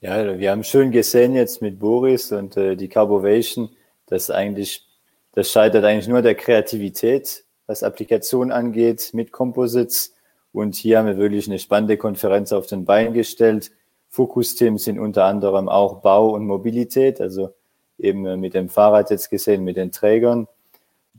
[0.00, 3.70] Ja, wir haben schön gesehen jetzt mit Boris und äh, die Carbovation,
[4.06, 4.86] dass eigentlich,
[5.32, 10.14] das scheitert eigentlich nur der Kreativität, was Applikationen angeht, mit Composites.
[10.52, 13.70] Und hier haben wir wirklich eine spannende Konferenz auf den Bein gestellt
[14.12, 17.54] Fokusthemen sind unter anderem auch Bau und Mobilität, also
[17.98, 20.46] eben äh, mit dem Fahrrad jetzt gesehen, mit den Trägern.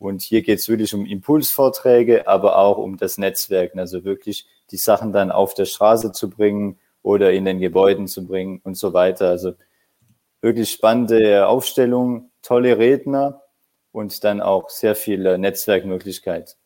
[0.04, 4.76] Und hier geht es wirklich um Impulsvorträge, aber auch um das Netzwerken, also wirklich die
[4.76, 8.91] Sachen dann auf der Straße zu bringen oder in den Gebäuden zu bringen und so
[8.91, 9.30] weiter.
[9.30, 9.54] Also
[10.41, 13.43] wirklich spannende Aufstellung, tolle Redner
[13.93, 16.58] und dann auch sehr viel Netzwerkmöglichkeit.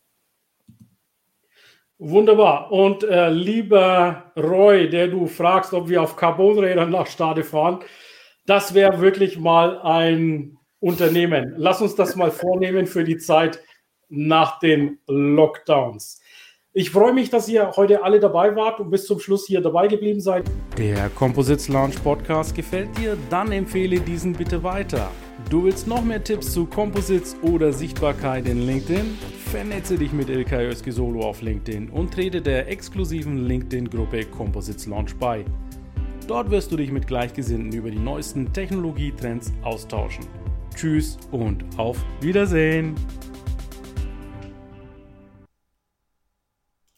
[1.98, 2.72] Wunderbar.
[2.72, 7.84] Und äh, lieber Roy, der du fragst, ob wir auf Carbonrädern nach Stade fahren,
[8.46, 11.54] das wäre wirklich mal ein Unternehmen.
[11.56, 13.60] Lass uns das mal vornehmen für die Zeit
[14.08, 16.20] nach den Lockdowns.
[16.74, 19.88] Ich freue mich, dass ihr heute alle dabei wart und bis zum Schluss hier dabei
[19.88, 20.44] geblieben seid.
[20.76, 23.16] Der Composites Launch Podcast gefällt dir?
[23.30, 25.10] Dann empfehle diesen bitte weiter.
[25.50, 29.18] Du willst noch mehr Tipps zu Composites oder Sichtbarkeit in LinkedIn?
[29.50, 35.16] Vernetze dich mit Ilkay Özki Solo auf LinkedIn und trete der exklusiven LinkedIn-Gruppe Composites Launch
[35.16, 35.44] bei.
[36.28, 40.26] Dort wirst du dich mit Gleichgesinnten über die neuesten Technologietrends austauschen.
[40.78, 42.94] Tschüss und auf Wiedersehen!